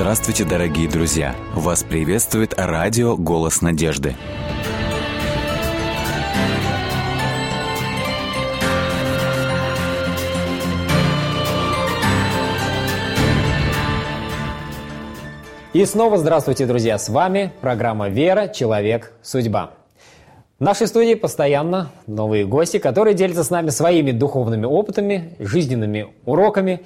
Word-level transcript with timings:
Здравствуйте, 0.00 0.44
дорогие 0.44 0.88
друзья! 0.88 1.34
Вас 1.56 1.82
приветствует 1.82 2.54
радио 2.56 3.16
«Голос 3.16 3.62
надежды». 3.62 4.14
И 15.72 15.84
снова 15.84 16.16
здравствуйте, 16.16 16.64
друзья! 16.64 16.96
С 16.96 17.08
вами 17.08 17.50
программа 17.60 18.08
«Вера. 18.08 18.46
Человек. 18.46 19.14
Судьба». 19.20 19.72
В 20.60 20.62
нашей 20.62 20.86
студии 20.86 21.14
постоянно 21.14 21.90
новые 22.06 22.46
гости, 22.46 22.78
которые 22.78 23.14
делятся 23.14 23.42
с 23.42 23.50
нами 23.50 23.70
своими 23.70 24.12
духовными 24.12 24.64
опытами, 24.64 25.34
жизненными 25.40 26.06
уроками. 26.24 26.82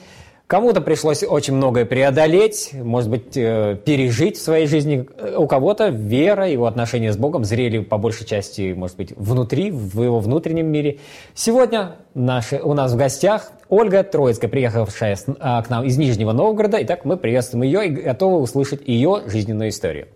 Кому-то 0.53 0.83
пришлось 0.83 1.23
очень 1.23 1.55
многое 1.55 1.87
преодолеть, 1.87 2.73
может 2.75 3.09
быть, 3.09 3.39
э, 3.39 3.79
пережить 3.87 4.37
в 4.37 4.43
своей 4.43 4.67
жизни. 4.67 5.09
У 5.35 5.47
кого-то 5.47 5.89
вера, 5.89 6.47
его 6.47 6.67
отношения 6.67 7.11
с 7.11 7.17
Богом 7.17 7.47
зрели 7.47 7.79
по 7.79 7.97
большей 7.97 8.27
части, 8.27 8.75
может 8.77 8.99
быть, 8.99 9.15
внутри, 9.17 9.71
в 9.71 10.03
его 10.03 10.21
внутреннем 10.21 10.67
мире. 10.67 10.99
Сегодня 11.33 11.97
наши, 12.13 12.61
у 12.63 12.75
нас 12.75 12.93
в 12.93 12.99
гостях 12.99 13.51
Ольга 13.71 14.03
Троицкая, 14.03 14.51
приехавшая 14.51 15.17
а, 15.41 15.63
к 15.63 15.71
нам 15.71 15.87
из 15.87 15.97
Нижнего 15.97 16.33
Новгорода. 16.33 16.77
Итак, 16.83 17.07
мы 17.07 17.17
приветствуем 17.17 17.63
ее 17.63 17.87
и 17.87 17.89
готовы 17.89 18.43
услышать 18.43 18.87
ее 18.87 19.23
жизненную 19.29 19.71
историю. 19.71 20.09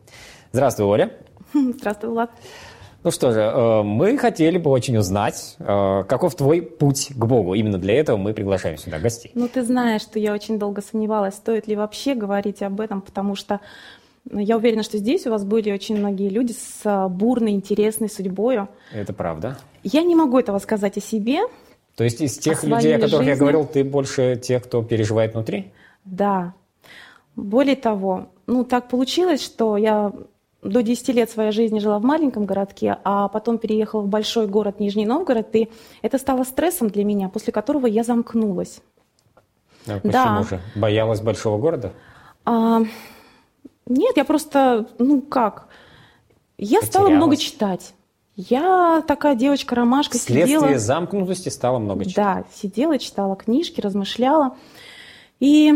Здравствуй, 0.53 0.85
Оля. 0.85 1.13
Здравствуй, 1.55 2.11
Влад. 2.11 2.31
Ну 3.07 3.13
что 3.13 3.31
же, 3.31 3.39
э, 3.39 3.83
мы 3.85 4.19
хотели 4.19 4.59
бы 4.59 4.69
очень 4.69 4.97
узнать, 4.97 5.55
э, 5.61 6.03
каков 6.09 6.35
твой 6.35 6.61
путь 6.61 7.13
к 7.15 7.25
Богу. 7.25 7.55
Именно 7.55 7.79
для 7.79 7.95
этого 8.01 8.17
мы 8.17 8.35
приглашаем 8.35 8.79
сюда 8.79 8.99
гостей. 8.99 9.31
Ну, 9.37 9.47
ты 9.47 9.63
знаешь, 9.63 10.03
что 10.03 10.19
я 10.19 10.35
очень 10.35 10.59
долго 10.59 10.83
сомневалась, 10.83 11.35
стоит 11.35 11.69
ли 11.69 11.77
вообще 11.77 12.17
говорить 12.17 12.63
об 12.65 12.81
этом, 12.81 13.01
потому 13.01 13.37
что 13.37 13.61
ну, 14.29 14.41
я 14.41 14.57
уверена, 14.57 14.83
что 14.83 14.99
здесь 14.99 15.25
у 15.25 15.31
вас 15.31 15.45
были 15.45 15.71
очень 15.71 15.97
многие 15.97 16.31
люди 16.31 16.51
с 16.51 16.81
э, 16.85 17.07
бурной, 17.07 17.53
интересной 17.53 18.11
судьбой. 18.11 18.59
Это 18.93 19.13
правда. 19.13 19.57
Я 19.85 20.03
не 20.03 20.17
могу 20.17 20.41
этого 20.41 20.59
сказать 20.59 20.97
о 20.97 21.01
себе. 21.01 21.43
То 21.95 22.03
есть 22.03 22.21
из 22.21 22.37
тех 22.39 22.65
людей, 22.65 22.97
о 22.97 22.99
которых 22.99 23.21
жизни. 23.21 23.31
я 23.31 23.37
говорил, 23.37 23.67
ты 23.67 23.85
больше 23.85 24.35
тех, 24.35 24.65
кто 24.65 24.83
переживает 24.83 25.35
внутри? 25.35 25.71
Да. 26.05 26.55
Более 27.37 27.77
того, 27.77 28.31
ну 28.49 28.65
так 28.65 28.89
получилось, 28.89 29.45
что 29.45 29.77
я 29.77 30.13
до 30.69 30.83
10 30.83 31.09
лет 31.09 31.31
своей 31.31 31.53
жизни 31.53 31.79
жила 31.79 31.99
в 31.99 32.05
маленьком 32.05 32.45
городке, 32.45 32.99
а 33.05 33.29
потом 33.29 33.59
переехала 33.59 34.03
в 34.03 34.09
большой 34.09 34.47
город 34.47 34.81
Нижний 34.81 35.07
Новгород, 35.07 35.55
и 35.55 35.71
это 36.03 36.19
стало 36.19 36.45
стрессом 36.45 36.89
для 36.89 37.05
меня, 37.05 37.29
после 37.29 37.53
которого 37.53 37.87
я 37.87 38.03
замкнулась. 38.03 38.81
А 39.87 40.01
почему 40.01 40.13
да. 40.13 40.43
же? 40.43 40.61
Боялась 40.75 41.21
большого 41.21 41.59
города? 41.59 41.93
А, 42.45 42.83
нет, 43.87 44.17
я 44.17 44.25
просто, 44.25 44.87
ну 44.99 45.21
как, 45.21 45.69
я 46.59 46.81
Потерялась. 46.81 46.89
стала 46.89 47.09
много 47.11 47.37
читать. 47.37 47.95
Я 48.37 49.03
такая 49.07 49.35
девочка-ромашка 49.35 50.19
Следствие 50.19 50.61
сидела... 50.61 50.79
замкнутости 50.79 51.49
стала 51.49 51.79
много 51.79 52.05
читать. 52.05 52.45
Да, 52.45 52.45
сидела, 52.55 52.99
читала 52.99 53.35
книжки, 53.35 53.81
размышляла. 53.81 54.57
И 55.41 55.73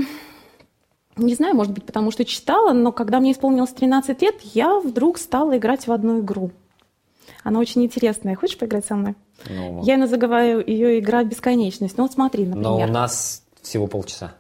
не 1.27 1.35
знаю, 1.35 1.55
может 1.55 1.73
быть, 1.73 1.85
потому 1.85 2.11
что 2.11 2.25
читала, 2.25 2.73
но 2.73 2.93
когда 2.93 3.21
мне 3.21 3.33
исполнилось 3.33 3.71
13 3.71 4.21
лет, 4.23 4.41
я 4.55 4.79
вдруг 4.81 5.19
стала 5.19 5.57
играть 5.57 5.87
в 5.87 5.93
одну 5.93 6.21
игру. 6.21 6.51
Она 7.43 7.61
очень 7.61 7.85
интересная. 7.85 8.37
Хочешь 8.37 8.59
поиграть 8.59 8.85
со 8.85 8.97
мной? 8.97 9.15
Ну, 9.49 9.83
я 9.85 9.97
называю 9.97 10.63
ее 10.67 10.99
игра 10.99 11.25
бесконечность. 11.25 11.97
Ну 11.97 12.05
вот 12.05 12.13
смотри, 12.13 12.45
например. 12.45 12.71
Но 12.71 12.79
у 12.79 12.87
нас 12.87 13.43
всего 13.63 13.87
полчаса. 13.87 14.35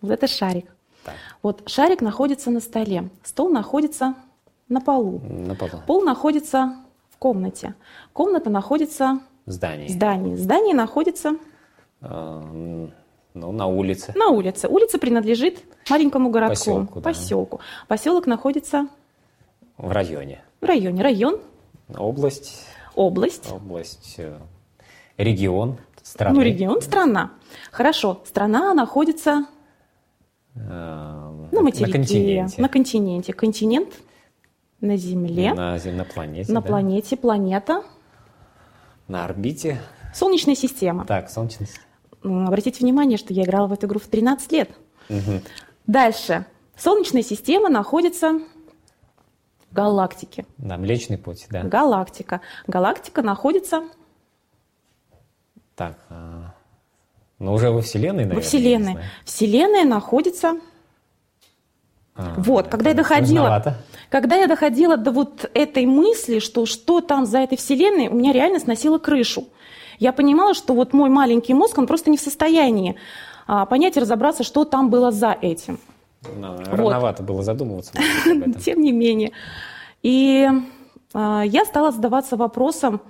Вот 0.00 0.10
это 0.10 0.26
шарик. 0.26 0.66
Так. 1.04 1.14
Вот 1.42 1.68
шарик 1.68 2.00
находится 2.00 2.50
на 2.50 2.60
столе, 2.60 3.10
стол 3.22 3.50
находится 3.50 4.14
на 4.68 4.80
полу. 4.80 5.20
На 5.20 5.54
полу. 5.54 5.82
Пол 5.86 6.02
находится 6.02 6.76
в 7.10 7.18
комнате. 7.18 7.74
Комната 8.12 8.50
находится 8.50 9.20
в 9.46 9.52
здании. 9.52 9.88
В 9.88 9.90
здании. 9.90 10.36
Здание 10.36 10.74
находится... 10.74 11.36
А, 12.00 12.88
ну, 13.38 13.52
на 13.52 13.66
улице. 13.66 14.12
На 14.14 14.28
улице. 14.28 14.68
Улица 14.68 14.98
принадлежит 14.98 15.62
маленькому 15.88 16.30
городку. 16.30 16.54
Поселку, 16.54 17.00
да. 17.00 17.10
Поселку. 17.10 17.60
Поселок 17.86 18.26
находится... 18.26 18.88
В 19.76 19.90
районе. 19.92 20.42
В 20.60 20.64
районе. 20.64 21.02
Район. 21.02 21.40
Область. 21.96 22.66
Область. 22.94 23.50
Область. 23.52 24.16
Э, 24.18 24.38
регион. 25.16 25.78
Страна. 26.02 26.34
Ну, 26.34 26.42
регион, 26.42 26.80
страна. 26.82 27.32
Хорошо. 27.70 28.22
Страна 28.24 28.74
находится 28.74 29.46
э, 30.54 30.58
на 30.58 31.62
материке. 31.62 31.86
На 31.86 31.92
континенте. 31.92 32.62
На 32.62 32.68
континенте. 32.68 33.32
Континент 33.32 33.88
на 34.80 34.96
Земле. 34.96 35.54
На, 35.54 35.78
на 35.78 36.04
планете. 36.04 36.52
На 36.52 36.60
да. 36.60 36.66
планете. 36.66 37.16
Планета. 37.16 37.82
На 39.06 39.24
орбите. 39.24 39.80
Солнечная 40.14 40.54
система. 40.54 41.04
Так, 41.04 41.30
Солнечная 41.30 41.66
система. 41.66 41.87
Обратите 42.22 42.80
внимание, 42.80 43.18
что 43.18 43.32
я 43.32 43.44
играла 43.44 43.66
в 43.66 43.72
эту 43.72 43.86
игру 43.86 44.00
в 44.00 44.06
13 44.06 44.52
лет. 44.52 44.70
Угу. 45.08 45.42
Дальше. 45.86 46.46
Солнечная 46.76 47.22
система 47.22 47.68
находится 47.68 48.40
в 49.70 49.74
галактике. 49.74 50.46
Да, 50.58 50.76
Млечный 50.76 51.18
Путь, 51.18 51.46
да. 51.50 51.62
Галактика. 51.62 52.40
Галактика 52.66 53.22
находится... 53.22 53.84
Так, 55.74 55.96
а... 56.08 56.54
ну 57.38 57.52
уже 57.52 57.70
во 57.70 57.82
Вселенной, 57.82 58.24
наверное. 58.24 58.36
Во 58.36 58.40
Вселенной. 58.40 58.96
Вселенная 59.24 59.84
находится... 59.84 60.58
А, 62.16 62.34
вот, 62.36 62.66
когда 62.66 62.90
я 62.90 62.96
доходила, 62.96 63.76
когда 64.10 64.34
я 64.34 64.48
доходила 64.48 64.96
до 64.96 65.12
вот 65.12 65.48
этой 65.54 65.86
мысли, 65.86 66.40
что 66.40 66.66
что 66.66 67.00
там 67.00 67.26
за 67.26 67.38
этой 67.38 67.56
вселенной, 67.56 68.08
у 68.08 68.14
меня 68.14 68.32
реально 68.32 68.58
сносило 68.58 68.98
крышу 68.98 69.46
я 69.98 70.12
понимала, 70.12 70.54
что 70.54 70.74
вот 70.74 70.92
мой 70.92 71.10
маленький 71.10 71.54
мозг, 71.54 71.78
он 71.78 71.86
просто 71.86 72.10
не 72.10 72.16
в 72.16 72.20
состоянии 72.20 72.96
а, 73.46 73.66
понять 73.66 73.96
и 73.96 74.00
разобраться, 74.00 74.44
что 74.44 74.64
там 74.64 74.90
было 74.90 75.10
за 75.10 75.36
этим. 75.40 75.78
Но, 76.36 76.56
вот. 76.56 76.68
Рановато 76.68 77.22
было 77.22 77.42
задумываться. 77.42 77.92
Тем 78.64 78.80
не 78.80 78.92
менее. 78.92 79.32
И 80.02 80.48
а, 81.14 81.42
я 81.44 81.64
стала 81.64 81.90
задаваться 81.90 82.36
вопросом, 82.36 83.00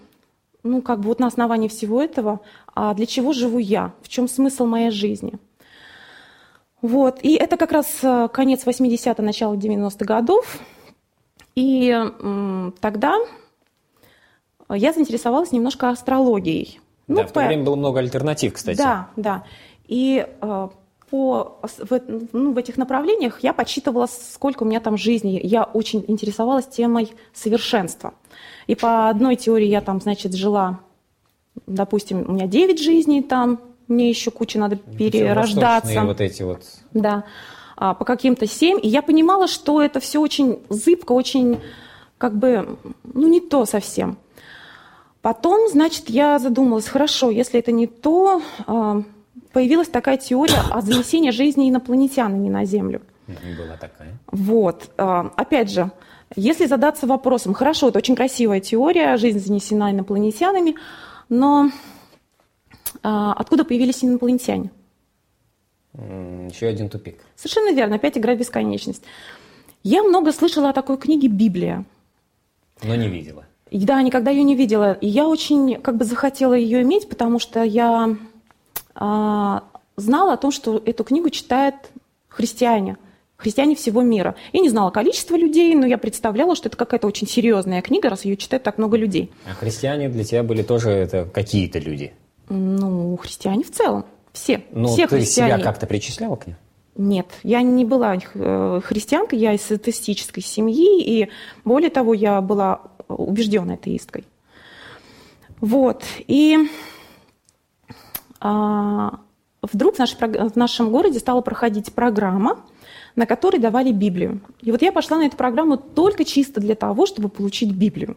ну, 0.62 0.82
как 0.82 1.00
бы 1.00 1.08
вот 1.08 1.18
на 1.18 1.26
основании 1.26 1.68
всего 1.68 2.02
этого, 2.02 2.40
а 2.74 2.94
для 2.94 3.06
чего 3.06 3.32
живу 3.32 3.58
я? 3.58 3.92
В 4.02 4.08
чем 4.08 4.28
смысл 4.28 4.66
моей 4.66 4.90
жизни? 4.90 5.34
Вот. 6.80 7.18
И 7.22 7.34
это 7.34 7.56
как 7.56 7.72
раз 7.72 7.98
а, 8.02 8.28
конец 8.28 8.64
80-х, 8.66 9.22
начало 9.22 9.54
90-х 9.54 10.04
годов. 10.04 10.58
И 11.54 11.92
тогда 12.80 13.18
я 14.74 14.92
заинтересовалась 14.92 15.52
немножко 15.52 15.90
астрологией. 15.90 16.80
Ну, 17.06 17.16
да, 17.16 17.22
в 17.24 17.28
то 17.28 17.40
по... 17.40 17.46
время 17.46 17.64
было 17.64 17.76
много 17.76 18.00
альтернатив, 18.00 18.52
кстати. 18.52 18.76
Да, 18.76 19.08
да. 19.16 19.44
И 19.86 20.26
э, 20.40 20.68
по, 21.10 21.58
в, 21.62 22.00
ну, 22.32 22.52
в 22.52 22.58
этих 22.58 22.76
направлениях 22.76 23.40
я 23.42 23.52
подсчитывала, 23.52 24.06
сколько 24.06 24.62
у 24.62 24.66
меня 24.66 24.80
там 24.80 24.98
жизни. 24.98 25.40
Я 25.42 25.64
очень 25.64 26.04
интересовалась 26.06 26.66
темой 26.66 27.12
совершенства. 27.32 28.14
И 28.66 28.74
по 28.74 29.08
одной 29.08 29.36
теории 29.36 29.66
я 29.66 29.80
там, 29.80 30.00
значит, 30.00 30.34
жила, 30.34 30.80
допустим, 31.66 32.24
у 32.28 32.32
меня 32.32 32.46
9 32.46 32.78
жизней 32.78 33.22
там, 33.22 33.60
мне 33.88 34.10
еще 34.10 34.30
куча 34.30 34.58
надо 34.58 34.76
перерождаться. 34.76 36.02
вот 36.02 36.20
эти 36.20 36.42
вот. 36.42 36.62
Да. 36.92 37.24
А 37.76 37.94
по 37.94 38.04
каким-то 38.04 38.46
7. 38.46 38.80
И 38.82 38.88
я 38.88 39.00
понимала, 39.00 39.48
что 39.48 39.80
это 39.80 40.00
все 40.00 40.20
очень 40.20 40.58
зыбко, 40.68 41.12
очень 41.12 41.60
как 42.18 42.36
бы, 42.36 42.76
ну, 43.04 43.28
не 43.28 43.40
то 43.40 43.64
совсем. 43.64 44.18
Потом, 45.22 45.68
значит, 45.68 46.08
я 46.08 46.38
задумалась, 46.38 46.86
хорошо, 46.86 47.30
если 47.30 47.58
это 47.58 47.72
не 47.72 47.86
то, 47.86 48.40
а, 48.66 49.02
появилась 49.52 49.88
такая 49.88 50.16
теория 50.16 50.62
о 50.70 50.80
занесении 50.80 51.30
жизни 51.30 51.68
инопланетянами 51.68 52.48
на 52.48 52.64
Землю. 52.64 53.02
Была 53.26 53.76
такая. 53.76 54.16
Вот. 54.28 54.90
А, 54.96 55.32
опять 55.36 55.70
же, 55.70 55.90
если 56.36 56.66
задаться 56.66 57.06
вопросом, 57.06 57.52
хорошо, 57.52 57.88
это 57.88 57.98
очень 57.98 58.14
красивая 58.14 58.60
теория, 58.60 59.16
жизнь 59.16 59.40
занесена 59.40 59.90
инопланетянами, 59.90 60.76
но 61.28 61.70
а, 63.02 63.32
откуда 63.32 63.64
появились 63.64 64.04
инопланетяне? 64.04 64.70
Еще 65.94 66.66
один 66.68 66.88
тупик. 66.88 67.20
Совершенно 67.34 67.74
верно, 67.74 67.96
опять 67.96 68.16
игра 68.16 68.34
в 68.34 68.38
бесконечность. 68.38 69.02
Я 69.82 70.02
много 70.02 70.32
слышала 70.32 70.70
о 70.70 70.72
такой 70.72 70.96
книге 70.96 71.28
«Библия». 71.28 71.84
Но 72.82 72.94
не 72.94 73.08
видела. 73.08 73.46
И, 73.70 73.84
да, 73.84 74.00
никогда 74.02 74.30
ее 74.30 74.42
не 74.42 74.56
видела. 74.56 74.92
И 74.94 75.06
я 75.06 75.26
очень 75.28 75.80
как 75.80 75.96
бы 75.96 76.04
захотела 76.04 76.54
ее 76.54 76.82
иметь, 76.82 77.08
потому 77.08 77.38
что 77.38 77.62
я 77.62 78.16
а, 78.94 79.64
знала 79.96 80.34
о 80.34 80.36
том, 80.36 80.50
что 80.50 80.82
эту 80.84 81.04
книгу 81.04 81.30
читают 81.30 81.74
христиане, 82.28 82.96
христиане 83.36 83.74
всего 83.74 84.02
мира. 84.02 84.34
Я 84.52 84.60
не 84.60 84.68
знала 84.68 84.90
количество 84.90 85.36
людей, 85.36 85.74
но 85.74 85.86
я 85.86 85.98
представляла, 85.98 86.56
что 86.56 86.68
это 86.68 86.76
какая-то 86.76 87.06
очень 87.06 87.26
серьезная 87.26 87.82
книга, 87.82 88.10
раз 88.10 88.24
ее 88.24 88.36
читает 88.36 88.62
так 88.62 88.78
много 88.78 88.96
людей. 88.96 89.30
А 89.50 89.54
христиане 89.54 90.08
для 90.08 90.24
тебя 90.24 90.42
были 90.42 90.62
тоже 90.62 90.90
это 90.90 91.24
какие-то 91.24 91.78
люди? 91.78 92.12
Ну, 92.48 93.16
христиане 93.16 93.64
в 93.64 93.70
целом. 93.70 94.06
Все. 94.32 94.62
Ну, 94.70 94.88
все 94.88 95.06
ты 95.06 95.16
христиане. 95.16 95.54
себя 95.54 95.64
как-то 95.64 95.86
причисляла 95.86 96.36
к 96.36 96.46
ним? 96.46 96.56
Нет, 96.96 97.26
я 97.44 97.62
не 97.62 97.84
была 97.84 98.16
э, 98.16 98.80
христианкой, 98.84 99.38
я 99.38 99.52
из 99.52 99.70
атеистической 99.70 100.42
семьи, 100.42 101.00
и 101.00 101.28
более 101.64 101.90
того, 101.90 102.12
я 102.12 102.40
была 102.40 102.80
убежденной 103.08 103.74
атеисткой. 103.74 104.24
Вот, 105.60 106.04
и 106.26 106.68
а, 108.40 109.18
вдруг 109.62 109.96
в, 109.96 109.98
наш, 109.98 110.14
в 110.14 110.56
нашем 110.56 110.90
городе 110.90 111.18
стала 111.18 111.40
проходить 111.40 111.92
программа, 111.92 112.60
на 113.16 113.26
которой 113.26 113.58
давали 113.58 113.90
Библию. 113.90 114.40
И 114.60 114.70
вот 114.70 114.82
я 114.82 114.92
пошла 114.92 115.18
на 115.18 115.26
эту 115.26 115.36
программу 115.36 115.76
только 115.76 116.24
чисто 116.24 116.60
для 116.60 116.74
того, 116.74 117.06
чтобы 117.06 117.28
получить 117.28 117.72
Библию. 117.72 118.16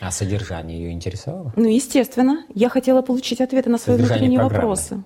А 0.00 0.10
содержание 0.10 0.82
ее 0.82 0.92
интересовало? 0.92 1.52
Ну, 1.54 1.68
естественно. 1.68 2.44
Я 2.54 2.68
хотела 2.68 3.02
получить 3.02 3.40
ответы 3.40 3.70
на 3.70 3.78
свои 3.78 3.96
содержание 3.96 4.30
внутренние 4.30 4.40
программы. 4.40 4.68
вопросы. 4.68 5.02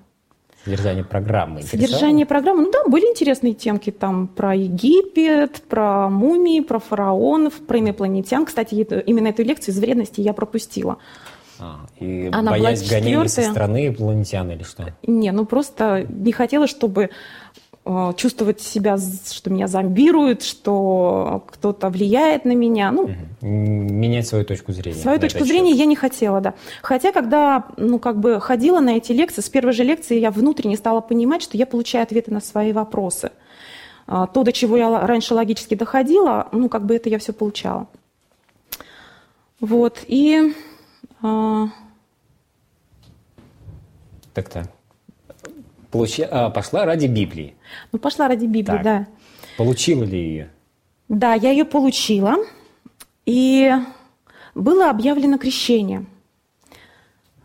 Содержание 0.66 1.04
программы 1.04 1.62
Содержание 1.62 2.26
программы, 2.26 2.64
ну 2.64 2.72
да, 2.72 2.82
были 2.88 3.04
интересные 3.04 3.54
темки 3.54 3.90
там 3.92 4.26
про 4.26 4.52
Египет, 4.52 5.62
про 5.68 6.10
мумии, 6.10 6.58
про 6.58 6.80
фараонов, 6.80 7.54
про 7.54 7.78
инопланетян. 7.78 8.44
Кстати, 8.44 8.74
именно 8.74 9.28
эту 9.28 9.44
лекцию 9.44 9.74
из 9.74 9.78
вредности 9.78 10.20
я 10.20 10.32
пропустила. 10.32 10.98
А, 11.60 11.86
и 12.00 12.28
Она 12.32 12.50
боясь 12.50 12.86
гонений 12.88 13.28
со 13.28 13.42
стороны 13.42 13.86
инопланетян 13.86 14.50
или 14.50 14.64
что? 14.64 14.92
Не, 15.06 15.30
ну 15.30 15.46
просто 15.46 16.04
не 16.08 16.32
хотела, 16.32 16.66
чтобы 16.66 17.10
чувствовать 18.16 18.60
себя, 18.60 18.96
что 18.98 19.50
меня 19.50 19.68
зомбируют, 19.68 20.42
что 20.42 21.44
кто-то 21.46 21.88
влияет 21.88 22.44
на 22.44 22.52
меня. 22.52 22.90
Ну, 22.90 23.10
Менять 23.40 24.26
свою 24.26 24.44
точку 24.44 24.72
зрения. 24.72 24.98
Свою 24.98 25.20
точку 25.20 25.44
зрения 25.44 25.70
счет. 25.70 25.80
я 25.80 25.86
не 25.86 25.94
хотела, 25.94 26.40
да. 26.40 26.54
Хотя, 26.82 27.12
когда, 27.12 27.66
ну, 27.76 27.98
как 27.98 28.18
бы 28.18 28.40
ходила 28.40 28.80
на 28.80 28.96
эти 28.96 29.12
лекции, 29.12 29.40
с 29.40 29.48
первой 29.48 29.72
же 29.72 29.84
лекции 29.84 30.18
я 30.18 30.30
внутренне 30.30 30.76
стала 30.76 31.00
понимать, 31.00 31.42
что 31.42 31.56
я 31.56 31.66
получаю 31.66 32.02
ответы 32.02 32.32
на 32.32 32.40
свои 32.40 32.72
вопросы. 32.72 33.30
А, 34.08 34.26
то, 34.26 34.42
до 34.42 34.52
чего 34.52 34.76
я 34.76 35.06
раньше 35.06 35.34
логически 35.34 35.74
доходила, 35.74 36.48
ну, 36.52 36.68
как 36.68 36.86
бы 36.86 36.96
это 36.96 37.08
я 37.08 37.18
все 37.18 37.32
получала. 37.32 37.86
Вот, 39.60 40.04
и 40.06 40.54
а... 41.22 41.68
Получи... 45.90 46.22
А, 46.22 46.50
пошла 46.50 46.84
ради 46.84 47.06
Библии. 47.06 47.54
Ну, 47.92 47.98
пошла 47.98 48.28
ради 48.28 48.46
Библии, 48.46 48.76
так. 48.76 48.82
да. 48.82 49.06
Получила 49.56 50.04
ли 50.04 50.18
ее? 50.18 50.50
Да, 51.08 51.34
я 51.34 51.50
ее 51.50 51.64
получила. 51.64 52.36
И 53.24 53.72
было 54.54 54.90
объявлено 54.90 55.38
крещение. 55.38 56.06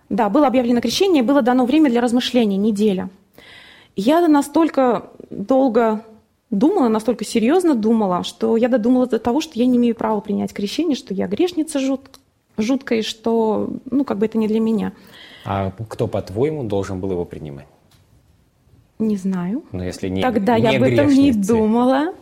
Да, 0.09 0.29
было 0.29 0.47
объявлено 0.47 0.81
крещение, 0.81 1.23
было 1.23 1.41
дано 1.41 1.65
время 1.65 1.89
для 1.89 2.01
размышления, 2.01 2.57
неделя. 2.57 3.09
Я 3.95 4.27
настолько 4.27 5.09
долго 5.29 6.03
думала, 6.49 6.89
настолько 6.89 7.23
серьезно 7.23 7.75
думала, 7.75 8.23
что 8.23 8.57
я 8.57 8.67
додумала 8.67 9.07
до 9.07 9.19
того, 9.19 9.41
что 9.41 9.57
я 9.57 9.65
не 9.65 9.77
имею 9.77 9.95
права 9.95 10.19
принять 10.19 10.53
крещение, 10.53 10.95
что 10.95 11.13
я 11.13 11.27
грешница 11.27 11.79
жут, 11.79 12.19
жуткой, 12.57 13.03
что, 13.03 13.69
ну, 13.89 14.03
как 14.03 14.17
бы 14.17 14.25
это 14.25 14.37
не 14.37 14.47
для 14.47 14.59
меня. 14.59 14.94
А 15.45 15.71
кто, 15.89 16.07
по-твоему, 16.07 16.63
должен 16.63 16.99
был 16.99 17.11
его 17.11 17.25
принимать? 17.25 17.67
Не 19.01 19.18
знаю. 19.18 19.63
Но 19.71 19.83
если 19.83 20.09
не 20.09 20.21
Тогда 20.21 20.57
не 20.57 20.63
я 20.63 20.77
об 20.77 20.83
этом 20.83 21.07
не 21.09 21.31
думала. 21.31 22.13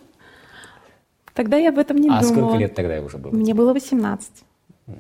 Тогда 1.34 1.58
я 1.58 1.70
об 1.70 1.78
этом 1.78 1.98
не 1.98 2.10
а 2.10 2.20
думала. 2.20 2.20
А 2.20 2.24
сколько 2.24 2.58
лет 2.58 2.74
тогда 2.74 3.02
уже 3.02 3.18
было? 3.18 3.32
Мне 3.32 3.54
было 3.54 3.74
18. 3.74 4.32
Угу. 4.88 4.96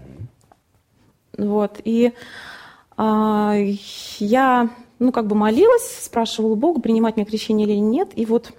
Вот. 1.38 1.80
И 1.84 2.14
а, 2.98 3.56
я, 4.20 4.70
ну, 5.00 5.12
как 5.12 5.28
бы 5.28 5.36
молилась, 5.36 6.00
спрашивала 6.02 6.56
Бога, 6.56 6.81
принимать 6.81 7.16
мне 7.16 7.26
крещение 7.26 7.66
или 7.66 7.78
нет. 7.78 8.10
И 8.16 8.25
вот 8.25 8.52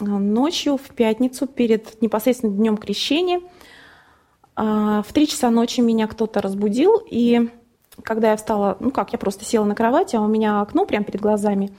а, 0.00 0.04
ночью, 0.04 0.76
в 0.76 0.94
пятницу, 0.94 1.48
перед 1.48 2.00
непосредственно 2.00 2.52
днем 2.52 2.76
крещения, 2.76 3.40
а, 4.54 5.02
в 5.02 5.12
три 5.12 5.26
часа 5.26 5.50
ночи 5.50 5.80
меня 5.80 6.06
кто-то 6.06 6.40
разбудил, 6.40 7.02
и 7.10 7.50
когда 8.04 8.30
я 8.30 8.36
встала, 8.36 8.76
ну 8.78 8.92
как, 8.92 9.12
я 9.12 9.18
просто 9.18 9.44
села 9.44 9.64
на 9.64 9.74
кровати, 9.74 10.14
а 10.14 10.20
у 10.20 10.28
меня 10.28 10.60
окно 10.60 10.86
прямо 10.86 11.04
перед 11.04 11.20
глазами, 11.20 11.72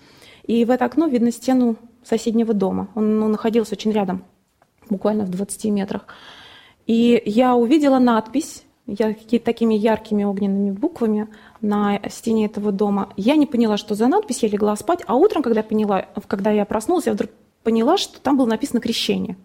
и 0.49 0.65
в 0.65 0.71
это 0.71 0.85
окно 0.85 1.05
видно 1.05 1.31
стену 1.31 1.75
соседнего 2.03 2.55
дома. 2.55 2.87
Он 2.95 3.19
ну, 3.19 3.27
находился 3.27 3.75
очень 3.75 3.91
рядом, 3.91 4.23
буквально 4.89 5.23
в 5.23 5.29
20 5.29 5.65
метрах. 5.65 6.07
И 6.87 7.21
я 7.23 7.55
увидела 7.55 7.99
надпись, 7.99 8.63
я 8.87 9.13
такими 9.45 9.75
яркими 9.75 10.23
огненными 10.23 10.71
буквами 10.71 11.27
на 11.61 12.01
стене 12.09 12.47
этого 12.47 12.71
дома. 12.71 13.13
Я 13.15 13.35
не 13.35 13.45
поняла, 13.45 13.77
что 13.77 13.93
за 13.93 14.07
надпись, 14.07 14.41
я 14.41 14.49
легла 14.49 14.75
спать, 14.75 15.01
а 15.05 15.17
утром, 15.17 15.43
когда 15.43 15.59
я 15.59 15.63
поняла, 15.63 16.07
когда 16.25 16.49
я 16.49 16.65
проснулась, 16.65 17.05
я 17.05 17.13
вдруг 17.13 17.29
поняла, 17.61 17.97
что 17.97 18.19
там 18.19 18.35
было 18.35 18.47
написано 18.47 18.81
«крещение» 18.81 19.37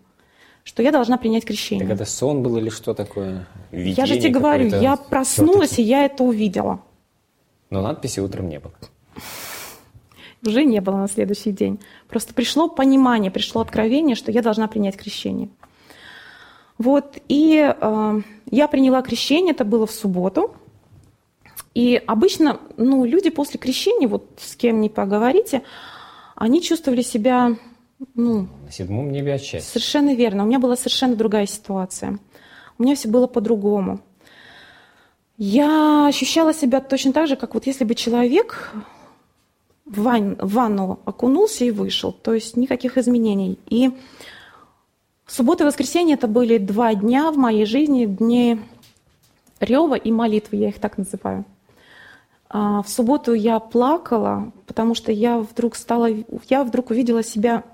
что 0.67 0.83
я 0.83 0.91
должна 0.91 1.19
принять 1.19 1.45
крещение. 1.45 1.87
Так 1.87 1.97
это 1.97 2.07
сон 2.07 2.43
был 2.43 2.57
или 2.57 2.71
что 2.71 2.95
такое? 2.95 3.47
Видение 3.71 3.97
я 3.99 4.07
же 4.07 4.17
тебе 4.19 4.31
говорю, 4.31 4.69
я 4.69 4.97
проснулась, 4.97 5.79
и 5.79 5.83
я 5.83 6.07
это 6.07 6.25
увидела. 6.25 6.81
Но 7.69 7.83
надписи 7.83 8.21
утром 8.21 8.49
не 8.49 8.59
было. 8.59 8.73
Уже 10.46 10.64
не 10.64 10.81
было 10.81 10.96
на 10.96 11.08
следующий 11.08 11.52
день. 11.52 11.81
Просто 12.08 12.35
пришло 12.35 12.69
понимание, 12.69 13.31
пришло 13.31 13.61
откровение, 13.61 14.14
что 14.14 14.31
я 14.31 14.43
должна 14.43 14.69
принять 14.69 14.96
крещение. 14.96 15.49
Вот, 16.76 17.19
и 17.29 17.73
э, 17.75 18.20
я 18.50 18.69
приняла 18.69 19.02
крещение, 19.02 19.52
это 19.52 19.64
было 19.64 19.87
в 19.87 19.93
субботу. 19.93 20.55
И 21.73 22.00
обычно, 22.06 22.61
ну, 22.76 23.05
люди 23.05 23.31
после 23.31 23.58
крещения, 23.58 24.08
вот 24.08 24.29
с 24.38 24.56
кем 24.56 24.81
не 24.81 24.88
поговорите, 24.88 25.62
они 26.35 26.62
чувствовали 26.62 27.02
себя 27.02 27.56
ну, 28.14 28.49
на 28.64 28.73
седьмом 28.73 29.11
небе 29.12 29.35
от 29.35 29.43
Совершенно 29.43 30.14
верно. 30.14 30.43
У 30.43 30.47
меня 30.47 30.58
была 30.58 30.76
совершенно 30.76 31.17
другая 31.17 31.47
ситуация. 31.47 32.19
У 32.79 32.82
меня 32.82 32.97
все 32.97 33.08
было 33.08 33.26
по-другому. 33.26 34.00
Я 35.37 36.06
ощущала 36.06 36.55
себя 36.55 36.81
точно 36.81 37.12
так 37.12 37.29
же, 37.29 37.37
как 37.37 37.55
вот 37.55 37.67
если 37.67 37.85
бы 37.85 37.94
человек 37.94 38.73
в, 39.87 40.03
ван, 40.03 40.37
в 40.41 40.53
ванну 40.53 41.01
окунулся 41.05 41.65
и 41.65 41.71
вышел. 41.71 42.13
То 42.13 42.35
есть 42.35 42.57
никаких 42.57 42.99
изменений. 42.99 43.59
И 43.69 43.91
суббота 45.27 45.65
и 45.65 45.67
воскресенье 45.67 46.15
это 46.15 46.27
были 46.27 46.59
два 46.59 46.95
дня 46.95 47.31
в 47.31 47.37
моей 47.37 47.67
жизни, 47.67 48.07
дни 48.07 48.61
рева 49.61 49.95
и 49.95 50.11
молитвы, 50.13 50.57
я 50.59 50.69
их 50.69 50.79
так 50.79 50.99
называю. 50.99 51.45
А 52.49 52.83
в 52.83 52.89
субботу 52.89 53.33
я 53.33 53.59
плакала, 53.59 54.53
потому 54.67 54.95
что 54.95 55.11
я 55.11 55.38
вдруг 55.38 55.75
стала, 55.75 56.09
я 56.49 56.64
вдруг 56.64 56.91
увидела 56.91 57.23
себя 57.23 57.64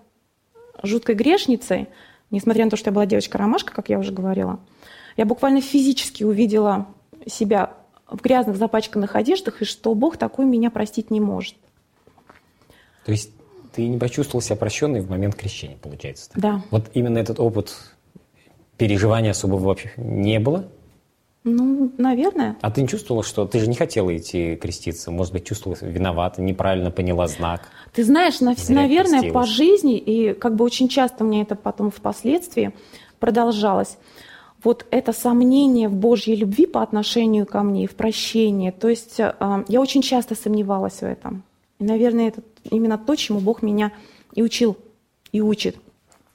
жуткой 0.83 1.17
грешницей, 1.17 1.89
несмотря 2.31 2.65
на 2.65 2.71
то, 2.71 2.77
что 2.77 2.89
я 2.89 2.95
была 2.95 3.07
девочка-ромашка, 3.07 3.75
как 3.75 3.91
я 3.91 3.99
уже 3.99 4.13
говорила, 4.13 4.59
я 5.17 5.27
буквально 5.27 5.61
физически 5.61 6.25
увидела 6.25 6.87
себя 7.27 7.75
в 8.07 8.23
грязных 8.23 8.57
запачканных 8.57 9.17
одеждах, 9.17 9.61
и 9.61 9.65
что 9.65 9.95
Бог 9.95 10.17
такой 10.17 10.47
меня 10.47 10.71
простить 10.71 11.11
не 11.11 11.21
может. 11.21 11.57
То 13.05 13.13
есть 13.13 13.31
ты 13.73 13.87
не 13.87 13.99
почувствовал 13.99 14.43
себя 14.43 14.57
прощенной 14.57 15.01
в 15.01 15.11
момент 15.11 15.35
крещения, 15.35 15.77
получается? 15.81 16.31
Так? 16.31 16.43
Да. 16.43 16.63
Вот 16.71 16.91
именно 16.95 17.19
этот 17.19 17.41
опыт 17.41 17.77
переживания 18.77 19.31
особого 19.31 19.61
вообще 19.61 19.93
не 19.97 20.39
было? 20.41 20.69
Ну, 21.43 21.91
наверное. 21.97 22.57
А 22.61 22.71
ты 22.71 22.83
не 22.83 22.89
чувствовала, 22.89 23.25
что 23.25 23.47
ты 23.47 23.61
же 23.61 23.67
не 23.67 23.75
хотела 23.75 24.15
идти 24.15 24.57
креститься? 24.57 25.11
Может 25.11 25.33
быть, 25.33 25.47
чувствовала 25.47 25.79
виновата, 25.81 26.43
неправильно 26.43 26.91
поняла 26.91 27.29
знак? 27.29 27.63
Ты 27.95 28.05
знаешь, 28.05 28.41
на, 28.41 28.55
наверное, 28.69 29.33
по 29.33 29.47
жизни, 29.47 29.97
и 29.97 30.35
как 30.35 30.57
бы 30.57 30.65
очень 30.65 30.89
часто 30.89 31.25
мне 31.25 31.43
это 31.43 31.55
потом 31.55 31.91
впоследствии 31.91 32.73
продолжалось, 33.19 33.97
вот 34.63 34.85
это 34.91 35.15
сомнение 35.15 35.89
в 35.89 35.95
Божьей 35.95 36.37
любви 36.37 36.67
по 36.67 36.83
отношению 36.83 37.47
ко 37.47 37.63
мне, 37.63 37.87
в 37.87 37.95
прощении. 37.95 38.71
То 38.71 38.89
есть 38.89 39.19
э, 39.19 39.35
я 39.69 39.81
очень 39.81 40.03
часто 40.03 40.35
сомневалась 40.35 41.01
в 41.01 41.05
этом. 41.05 41.43
И, 41.79 41.85
наверное, 41.85 42.29
это 42.29 42.43
именно 42.65 42.99
то, 42.99 43.15
чему 43.17 43.41
Бог 43.41 43.63
меня 43.63 43.93
и 44.35 44.43
учил, 44.43 44.77
и 45.33 45.41
учит 45.41 45.77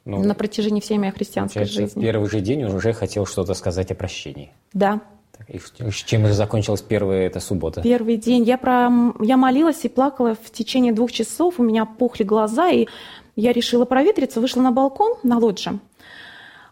ну, 0.06 0.24
на 0.24 0.36
протяжении 0.36 0.82
всей 0.82 0.98
моей 0.98 1.12
христианской 1.12 1.66
жизни. 1.66 2.02
первый 2.02 2.30
же 2.30 2.40
день 2.40 2.64
уже 2.64 2.94
хотел 2.94 3.26
что-то 3.26 3.54
сказать 3.54 3.92
о 3.92 3.96
прощении. 3.96 4.52
Да. 4.74 5.02
И 5.48 5.60
чем 5.92 6.26
же 6.28 6.34
закончилась 6.34 6.82
первая 6.82 7.28
эта 7.28 7.40
суббота? 7.40 7.82
Первый 7.82 8.18
день. 8.18 8.44
Я, 8.44 8.58
про... 8.58 8.90
я 9.22 9.38
молилась 9.38 9.84
и 9.84 9.90
плакала 9.90 10.36
в 10.36 10.50
течение 10.52 10.94
двух 10.94 11.12
часов. 11.12 11.60
У 11.60 11.64
меня 11.64 11.86
пухли 11.86 12.24
глаза, 12.24 12.70
и 12.70 12.88
я 13.36 13.52
решила 13.52 13.86
проветриться, 13.86 14.40
вышла 14.40 14.62
на 14.62 14.72
балкон 14.72 15.16
на 15.24 15.38
лоджи. 15.38 15.80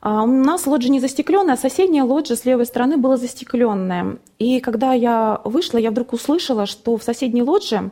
А 0.02 0.24
у 0.24 0.28
нас 0.28 0.66
лоджия 0.66 0.92
не 0.92 1.00
застекленная, 1.00 1.54
а 1.54 1.58
соседняя 1.58 2.04
лоджия 2.04 2.36
с 2.36 2.46
левой 2.46 2.66
стороны 2.66 2.98
была 2.98 3.18
застекленная. 3.18 4.18
И 4.38 4.60
когда 4.60 4.94
я 4.94 5.42
вышла, 5.46 5.78
я 5.78 5.92
вдруг 5.92 6.14
услышала, 6.14 6.66
что 6.66 6.98
в 6.98 7.04
соседней 7.04 7.42
лоджии 7.42 7.92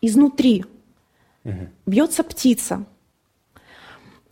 изнутри 0.00 0.64
угу. 1.44 1.68
бьется 1.86 2.22
птица. 2.22 2.84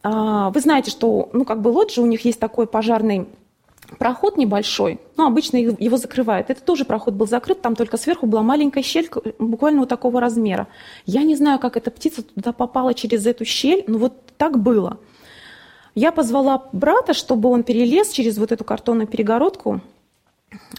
А, 0.02 0.50
вы 0.50 0.60
знаете, 0.60 0.90
что 0.90 1.30
ну, 1.32 1.44
как 1.44 1.60
бы 1.60 1.68
лоджия, 1.68 2.02
у 2.02 2.06
них 2.06 2.24
есть 2.24 2.40
такой 2.40 2.66
пожарный 2.66 3.26
проход 3.98 4.36
небольшой, 4.36 5.00
ну, 5.16 5.26
обычно 5.26 5.56
его 5.56 5.96
закрывают. 5.96 6.50
Это 6.50 6.62
тоже 6.62 6.84
проход 6.84 7.14
был 7.14 7.26
закрыт, 7.26 7.62
там 7.62 7.74
только 7.74 7.96
сверху 7.96 8.26
была 8.26 8.42
маленькая 8.42 8.82
щель, 8.82 9.08
буквально 9.38 9.80
вот 9.80 9.88
такого 9.88 10.20
размера. 10.20 10.68
Я 11.06 11.22
не 11.22 11.36
знаю, 11.36 11.58
как 11.58 11.76
эта 11.76 11.90
птица 11.90 12.22
туда 12.22 12.52
попала 12.52 12.92
через 12.92 13.26
эту 13.26 13.44
щель, 13.44 13.84
но 13.86 13.98
вот 13.98 14.14
так 14.36 14.58
было. 14.58 14.98
Я 15.94 16.12
позвала 16.12 16.68
брата, 16.72 17.14
чтобы 17.14 17.48
он 17.48 17.62
перелез 17.64 18.10
через 18.10 18.38
вот 18.38 18.52
эту 18.52 18.62
картонную 18.62 19.08
перегородку. 19.08 19.80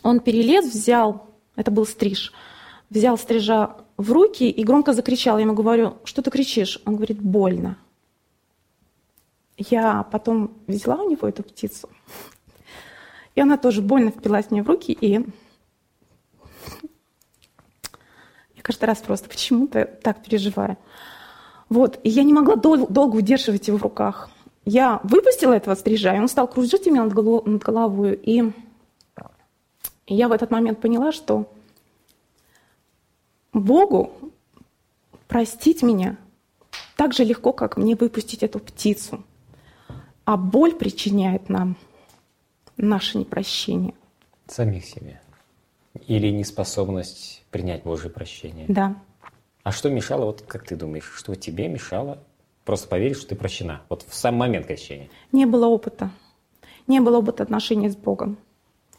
Он 0.04 0.20
перелез, 0.20 0.66
взял, 0.66 1.28
это 1.56 1.72
был 1.72 1.86
стриж, 1.86 2.32
взял 2.90 3.18
стрижа 3.18 3.76
в 4.00 4.14
руки 4.14 4.50
и 4.50 4.64
громко 4.64 4.94
закричал. 4.94 5.38
Я 5.38 5.44
ему 5.44 5.54
говорю, 5.54 5.98
что 6.06 6.22
ты 6.22 6.32
кричишь? 6.32 6.82
Он 6.86 6.96
говорит, 6.96 7.22
больно. 7.22 7.78
Я 9.58 10.04
потом 10.04 10.54
взяла 10.68 11.04
у 11.04 11.10
него 11.10 11.28
эту 11.28 11.44
птицу, 11.44 11.90
и 13.36 13.42
она 13.42 13.58
тоже 13.58 13.82
больно 13.82 14.12
впилась 14.12 14.52
мне 14.52 14.64
в 14.64 14.68
руки, 14.68 14.94
и 14.94 15.12
я 18.56 18.62
каждый 18.62 18.86
раз 18.86 19.00
просто 19.00 19.28
почему-то 19.28 19.84
так 19.84 20.24
переживаю. 20.24 20.78
Вот, 21.68 22.00
и 22.06 22.10
я 22.10 22.24
не 22.24 22.32
могла 22.32 22.56
дол- 22.56 22.88
долго 22.88 23.18
удерживать 23.18 23.68
его 23.68 23.78
в 23.78 23.84
руках. 23.84 24.30
Я 24.64 25.02
выпустила 25.04 25.52
этого 25.52 25.76
стрижа, 25.76 26.16
и 26.16 26.20
он 26.20 26.30
стал 26.30 26.48
кружить 26.48 26.86
меня 26.86 27.04
над, 27.04 27.12
голов- 27.12 27.46
над 27.46 27.62
головой, 27.62 28.14
и 28.16 28.54
я 30.08 30.30
в 30.30 30.32
этот 30.32 30.52
момент 30.52 30.80
поняла, 30.80 31.12
что 31.12 31.52
Богу 33.60 34.12
простить 35.28 35.82
меня 35.84 36.18
так 36.96 37.14
же 37.14 37.24
легко, 37.24 37.54
как 37.54 37.78
мне 37.78 37.96
выпустить 37.96 38.44
эту 38.44 38.60
птицу. 38.60 39.24
А 40.26 40.38
боль 40.38 40.76
причиняет 40.76 41.50
нам 41.50 41.78
наше 42.78 43.18
непрощение. 43.18 43.94
Самих 44.48 44.86
себе. 44.86 45.22
Или 46.08 46.30
неспособность 46.30 47.44
принять 47.52 47.84
Божье 47.84 48.10
прощение. 48.10 48.66
Да. 48.68 48.96
А 49.64 49.72
что 49.72 49.90
мешало, 49.90 50.26
вот 50.26 50.42
как 50.42 50.66
ты 50.66 50.76
думаешь, 50.76 51.12
что 51.16 51.36
тебе 51.36 51.68
мешало 51.68 52.20
просто 52.66 52.88
поверить, 52.88 53.18
что 53.18 53.30
ты 53.30 53.36
прощена? 53.36 53.82
Вот 53.90 54.06
в 54.08 54.14
сам 54.14 54.36
момент 54.36 54.68
крещения. 54.68 55.10
Не 55.32 55.46
было 55.46 55.68
опыта. 55.68 56.12
Не 56.88 57.00
было 57.00 57.20
опыта 57.20 57.44
отношений 57.44 57.90
с 57.90 57.96
Богом. 57.96 58.38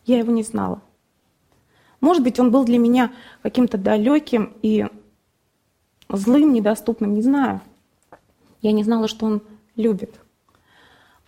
Я 0.07 0.19
его 0.19 0.33
не 0.33 0.43
знала. 0.43 0.81
Может 2.01 2.23
быть, 2.23 2.39
он 2.41 2.51
был 2.51 2.65
для 2.65 2.79
меня 2.79 3.13
каким-то 3.43 3.77
далеким 3.79 4.55
и 4.63 4.87
злым, 6.09 6.53
недоступным, 6.53 7.15
не 7.15 7.23
знаю. 7.23 7.61
Я 8.63 8.73
не 8.73 8.85
знала, 8.85 9.09
что 9.09 9.27
он 9.27 9.43
любит. 9.77 10.15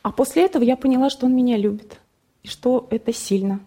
А 0.02 0.11
после 0.11 0.45
этого 0.45 0.62
я 0.62 0.76
поняла, 0.76 1.11
что 1.11 1.26
он 1.26 1.35
меня 1.35 1.57
любит, 1.57 2.00
и 2.43 2.49
что 2.49 2.88
это 2.91 3.12
сильно. 3.12 3.61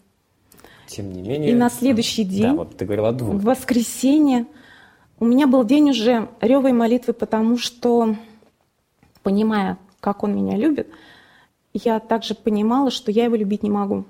Тем 0.87 1.11
не 1.13 1.21
менее... 1.21 1.51
И 1.51 1.55
на 1.55 1.69
следующий 1.69 2.23
день, 2.23 2.43
Да, 2.43 2.53
вот 2.53 2.77
ты 2.77 2.85
говорила 2.85 3.09
о 3.09 3.11
двух. 3.13 3.35
в 3.35 3.43
воскресенье, 3.43 4.45
у 5.19 5.25
меня 5.25 5.47
был 5.47 5.63
день 5.63 5.91
уже 5.91 6.29
ревой 6.41 6.73
молитвы, 6.73 7.13
потому 7.13 7.57
что, 7.57 8.15
понимая, 9.23 9.77
как 9.99 10.23
он 10.23 10.35
меня 10.35 10.57
любит, 10.57 10.89
я 11.73 11.99
также 11.99 12.35
понимала, 12.35 12.91
что 12.91 13.11
я 13.11 13.25
его 13.25 13.35
любить 13.35 13.63
не 13.63 13.69
могу. 13.69 14.05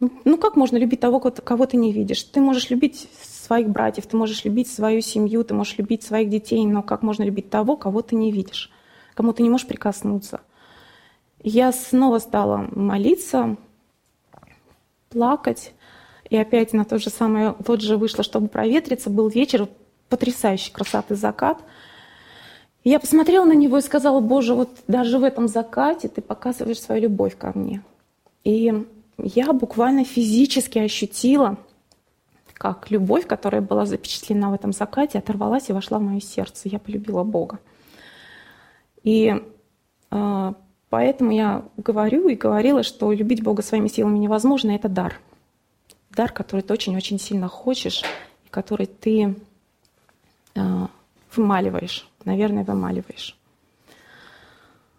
Ну, 0.00 0.38
как 0.38 0.56
можно 0.56 0.76
любить 0.76 1.00
того, 1.00 1.20
кого- 1.20 1.66
ты 1.66 1.76
не 1.76 1.92
видишь? 1.92 2.22
Ты 2.24 2.40
можешь 2.40 2.70
любить 2.70 3.08
своих 3.22 3.68
братьев, 3.68 4.06
ты 4.06 4.16
можешь 4.16 4.44
любить 4.44 4.68
свою 4.68 5.00
семью, 5.00 5.44
ты 5.44 5.54
можешь 5.54 5.78
любить 5.78 6.02
своих 6.02 6.28
детей, 6.28 6.66
но 6.66 6.82
как 6.82 7.02
можно 7.02 7.22
любить 7.22 7.50
того, 7.50 7.76
кого 7.76 8.02
ты 8.02 8.16
не 8.16 8.32
видишь, 8.32 8.70
кому 9.14 9.32
ты 9.32 9.42
не 9.42 9.50
можешь 9.50 9.66
прикоснуться? 9.66 10.40
Я 11.42 11.72
снова 11.72 12.18
стала 12.18 12.68
молиться, 12.72 13.56
плакать. 15.10 15.72
И 16.30 16.36
опять 16.36 16.72
на 16.72 16.84
то 16.84 16.98
же 16.98 17.10
самое 17.10 17.54
лоджия 17.66 17.96
вышла, 17.96 18.24
чтобы 18.24 18.48
проветриться. 18.48 19.10
Был 19.10 19.28
вечер, 19.28 19.68
потрясающей 20.08 20.72
красоты 20.72 21.14
закат. 21.14 21.58
Я 22.82 22.98
посмотрела 22.98 23.44
на 23.44 23.52
него 23.52 23.78
и 23.78 23.82
сказала, 23.82 24.20
Боже, 24.20 24.54
вот 24.54 24.70
даже 24.88 25.18
в 25.18 25.24
этом 25.24 25.48
закате 25.48 26.08
ты 26.08 26.20
показываешь 26.20 26.80
свою 26.80 27.02
любовь 27.02 27.36
ко 27.36 27.52
мне. 27.54 27.82
И 28.42 28.86
я 29.18 29.52
буквально 29.52 30.04
физически 30.04 30.78
ощутила, 30.78 31.56
как 32.54 32.90
любовь, 32.90 33.26
которая 33.26 33.60
была 33.60 33.86
запечатлена 33.86 34.50
в 34.50 34.54
этом 34.54 34.72
закате, 34.72 35.18
оторвалась 35.18 35.68
и 35.68 35.72
вошла 35.72 35.98
в 35.98 36.02
мое 36.02 36.20
сердце. 36.20 36.68
Я 36.68 36.78
полюбила 36.78 37.24
Бога. 37.24 37.58
И 39.02 39.34
э, 40.10 40.52
поэтому 40.88 41.30
я 41.32 41.64
говорю 41.76 42.28
и 42.28 42.34
говорила, 42.34 42.82
что 42.82 43.12
любить 43.12 43.42
Бога 43.42 43.62
своими 43.62 43.88
силами 43.88 44.18
невозможно, 44.18 44.70
это 44.70 44.88
дар. 44.88 45.20
Дар, 46.10 46.32
который 46.32 46.62
ты 46.62 46.72
очень-очень 46.72 47.18
сильно 47.18 47.48
хочешь, 47.48 48.02
и 48.46 48.48
который 48.48 48.86
ты 48.86 49.34
э, 50.54 50.86
вымаливаешь, 51.34 52.08
наверное, 52.24 52.64
вымаливаешь. 52.64 53.36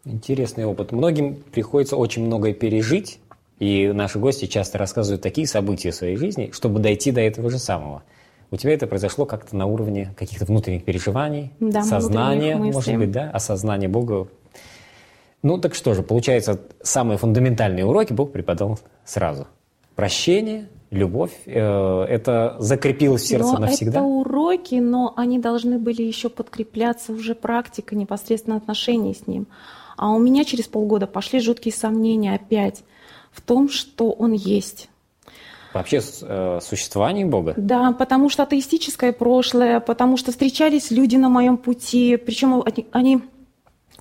Интересный 0.04 0.66
опыт. 0.66 0.92
Многим 0.92 1.36
приходится 1.36 1.98
очень 1.98 2.26
многое 2.26 2.54
пережить, 2.54 3.20
и 3.60 3.92
наши 3.94 4.20
гости 4.20 4.46
часто 4.46 4.78
рассказывают 4.78 5.22
такие 5.22 5.48
события 5.48 5.92
в 5.92 5.96
своей 5.96 6.18
жизни, 6.18 6.52
чтобы 6.54 6.80
дойти 6.80 7.12
до 7.12 7.22
этого 7.22 7.50
же 7.50 7.60
самого. 7.60 8.04
У 8.52 8.58
тебя 8.58 8.74
это 8.74 8.86
произошло 8.88 9.26
как-то 9.26 9.56
на 9.56 9.66
уровне 9.66 10.14
каких-то 10.18 10.46
внутренних 10.46 10.84
переживаний, 10.84 11.52
Да, 11.60 11.84
сознания, 11.84 12.56
может 12.56 12.96
быть, 12.98 13.12
да, 13.12 13.30
осознания 13.32 13.88
Бога. 13.88 14.28
Ну 15.42 15.58
так 15.58 15.76
что 15.76 15.94
же, 15.94 16.04
получается, 16.04 16.60
самые 16.82 17.18
фундаментальные 17.18 17.86
уроки 17.86 18.14
Бог 18.14 18.32
преподал 18.32 18.80
сразу. 19.04 19.48
Прощение, 19.96 20.68
любовь, 20.92 21.32
э, 21.46 22.04
это 22.10 22.56
закрепилось 22.60 23.24
в 23.24 23.28
сердце 23.28 23.54
но 23.54 23.60
навсегда. 23.60 24.00
это 24.00 24.04
уроки, 24.04 24.76
но 24.76 25.14
они 25.16 25.40
должны 25.40 25.78
были 25.78 26.02
еще 26.02 26.30
подкрепляться 26.30 27.14
уже 27.14 27.36
практикой, 27.36 27.96
непосредственно 27.96 28.58
отношений 28.58 29.14
с 29.14 29.28
ним. 29.28 29.48
А 29.98 30.12
у 30.12 30.20
меня 30.20 30.44
через 30.44 30.68
полгода 30.68 31.08
пошли 31.08 31.40
жуткие 31.40 31.74
сомнения 31.74 32.36
опять 32.36 32.84
в 33.36 33.42
том, 33.42 33.70
что 33.70 34.12
он 34.12 34.32
есть. 34.32 34.90
Вообще 35.74 36.02
э, 36.22 36.60
существование 36.62 37.26
Бога. 37.26 37.54
Да, 37.58 37.92
потому 37.92 38.30
что 38.30 38.44
атеистическое 38.44 39.12
прошлое, 39.12 39.82
потому 39.82 40.16
что 40.16 40.32
встречались 40.32 40.90
люди 40.90 41.18
на 41.18 41.28
моем 41.28 41.58
пути, 41.58 42.16
причем 42.16 42.64
они, 42.66 42.88
они 42.92 43.22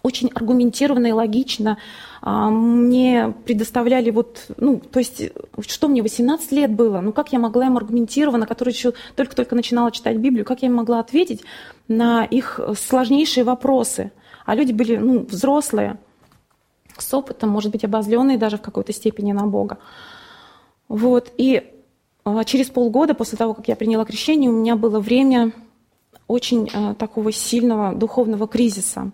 очень 0.04 0.30
аргументированно 0.32 1.06
и 1.08 1.12
логично 1.12 1.78
а, 2.20 2.50
мне 2.50 3.34
предоставляли 3.44 4.10
вот, 4.10 4.46
ну, 4.58 4.78
то 4.78 4.98
есть, 4.98 5.32
что 5.66 5.88
мне, 5.88 6.02
18 6.02 6.52
лет 6.52 6.70
было, 6.70 7.00
ну, 7.00 7.12
как 7.12 7.32
я 7.32 7.38
могла 7.38 7.66
им 7.66 7.76
аргументированно, 7.76 8.46
которая 8.46 8.74
еще 8.74 8.92
только-только 9.16 9.56
начинала 9.56 9.90
читать 9.90 10.18
Библию, 10.18 10.44
как 10.44 10.62
я 10.62 10.68
им 10.68 10.74
могла 10.74 11.00
ответить 11.00 11.42
на 11.88 12.24
их 12.24 12.60
сложнейшие 12.78 13.44
вопросы? 13.44 14.12
А 14.44 14.54
люди 14.54 14.72
были, 14.72 14.96
ну, 14.96 15.24
взрослые, 15.24 15.98
с 16.98 17.12
опытом, 17.14 17.50
может 17.50 17.72
быть, 17.72 17.84
обозленные 17.84 18.38
даже 18.38 18.56
в 18.56 18.62
какой-то 18.62 18.92
степени 18.92 19.32
на 19.32 19.46
Бога. 19.46 19.78
Вот, 20.88 21.32
и 21.36 21.70
а, 22.24 22.44
через 22.44 22.70
полгода 22.70 23.14
после 23.14 23.36
того, 23.38 23.54
как 23.54 23.68
я 23.68 23.76
приняла 23.76 24.04
крещение, 24.04 24.50
у 24.50 24.54
меня 24.54 24.76
было 24.76 25.00
время 25.00 25.52
очень 26.26 26.70
а, 26.72 26.94
такого 26.94 27.32
сильного 27.32 27.94
духовного 27.94 28.48
кризиса, 28.48 29.10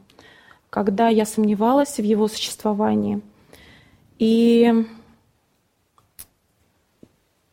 когда 0.69 1.09
я 1.09 1.27
сомневалась 1.27 1.97
в 1.97 2.03
его 2.03 2.29
существовании. 2.29 3.21
И 4.19 4.87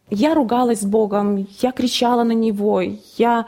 я 0.09 0.35
ругалась 0.35 0.81
с 0.81 0.85
Богом, 0.85 1.47
я 1.59 1.71
кричала 1.71 2.23
на 2.23 2.33
Него, 2.33 2.81
я 3.17 3.47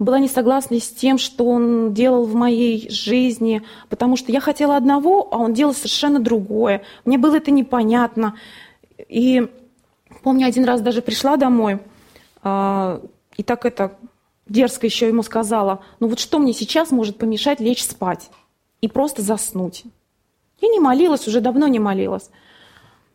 была 0.00 0.18
не 0.18 0.28
согласна 0.28 0.80
с 0.80 0.88
тем, 0.88 1.18
что 1.18 1.44
Он 1.44 1.92
делал 1.92 2.24
в 2.24 2.34
моей 2.34 2.90
жизни, 2.90 3.62
потому 3.88 4.16
что 4.16 4.32
я 4.32 4.40
хотела 4.40 4.76
одного, 4.76 5.28
а 5.30 5.36
Он 5.36 5.52
делал 5.52 5.74
совершенно 5.74 6.18
другое. 6.18 6.82
Мне 7.04 7.18
было 7.18 7.36
это 7.36 7.50
непонятно. 7.50 8.34
И 9.08 9.46
помню, 10.22 10.46
один 10.46 10.64
раз 10.64 10.80
даже 10.80 11.02
пришла 11.02 11.36
домой, 11.36 11.80
а, 12.42 13.02
и 13.36 13.42
так 13.42 13.66
это 13.66 13.98
дерзко 14.48 14.86
еще 14.86 15.06
ему 15.06 15.22
сказала, 15.22 15.84
ну 16.00 16.08
вот 16.08 16.18
что 16.18 16.38
мне 16.38 16.54
сейчас 16.54 16.90
может 16.90 17.18
помешать 17.18 17.60
лечь 17.60 17.84
спать 17.84 18.30
и 18.80 18.88
просто 18.88 19.22
заснуть? 19.22 19.84
Я 20.62 20.68
не 20.68 20.80
молилась, 20.80 21.28
уже 21.28 21.40
давно 21.40 21.68
не 21.68 21.78
молилась. 21.78 22.30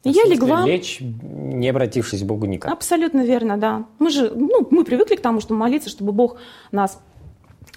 Я 0.05 0.23
легла. 0.25 0.65
Лечь, 0.65 0.99
не 1.01 1.67
обратившись 1.69 2.21
к 2.21 2.25
Богу 2.25 2.45
никак. 2.45 2.71
Абсолютно 2.71 3.21
верно, 3.25 3.57
да. 3.57 3.85
Мы 3.99 4.09
же, 4.11 4.31
ну, 4.35 4.67
мы 4.69 4.83
привыкли 4.83 5.15
к 5.15 5.21
тому, 5.21 5.41
чтобы 5.41 5.59
молиться, 5.59 5.89
чтобы 5.89 6.11
Бог 6.11 6.37
нас 6.71 6.99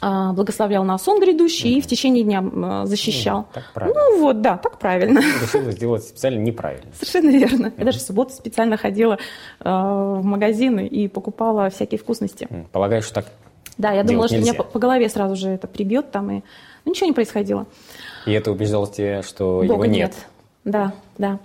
а, 0.00 0.32
благословлял 0.32 0.84
на 0.84 0.98
сон 0.98 1.20
грядущий 1.20 1.78
и 1.78 1.80
в 1.80 1.86
течение 1.86 2.22
дня 2.24 2.44
а, 2.44 2.86
защищал. 2.86 3.38
Ну, 3.38 3.46
так 3.54 3.72
правильно. 3.72 4.00
Ну 4.00 4.20
вот, 4.20 4.40
да, 4.42 4.56
так 4.58 4.78
правильно. 4.78 5.18
Решила 5.42 5.72
сделать 5.72 6.04
специально 6.04 6.38
неправильно. 6.38 6.86
Совершенно 6.94 7.30
верно. 7.30 7.72
Я 7.76 7.84
даже 7.84 7.98
в 7.98 8.02
субботу 8.02 8.32
специально 8.32 8.76
ходила 8.76 9.18
а, 9.60 10.14
в 10.16 10.24
магазины 10.24 10.86
и 10.86 11.08
покупала 11.08 11.70
всякие 11.70 11.98
вкусности. 11.98 12.46
М, 12.50 12.66
Полагаю, 12.70 13.02
что 13.02 13.14
так 13.14 13.26
Да, 13.78 13.92
я 13.92 14.04
думала, 14.04 14.28
что 14.28 14.36
нельзя. 14.36 14.52
меня 14.52 14.62
по, 14.62 14.64
по 14.64 14.78
голове 14.78 15.08
сразу 15.08 15.34
же 15.34 15.48
это 15.48 15.66
прибьет 15.66 16.10
там, 16.12 16.30
и 16.30 16.42
ну, 16.84 16.90
ничего 16.92 17.06
не 17.06 17.12
происходило. 17.14 17.66
И 18.26 18.32
это 18.32 18.52
убеждало 18.52 18.86
тебя, 18.86 19.22
что 19.22 19.62
его 19.62 19.74
Бога 19.76 19.88
нет. 19.88 20.14
Да, 20.64 20.92
да. 21.16 21.38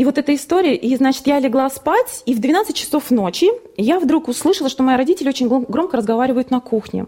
И 0.00 0.04
вот 0.06 0.16
эта 0.16 0.34
история, 0.34 0.74
и, 0.74 0.96
значит, 0.96 1.26
я 1.26 1.38
легла 1.40 1.68
спать, 1.68 2.22
и 2.24 2.32
в 2.32 2.40
12 2.40 2.74
часов 2.74 3.10
ночи 3.10 3.50
я 3.76 4.00
вдруг 4.00 4.28
услышала, 4.28 4.70
что 4.70 4.82
мои 4.82 4.96
родители 4.96 5.28
очень 5.28 5.46
громко 5.46 5.98
разговаривают 5.98 6.50
на 6.50 6.58
кухне. 6.60 7.04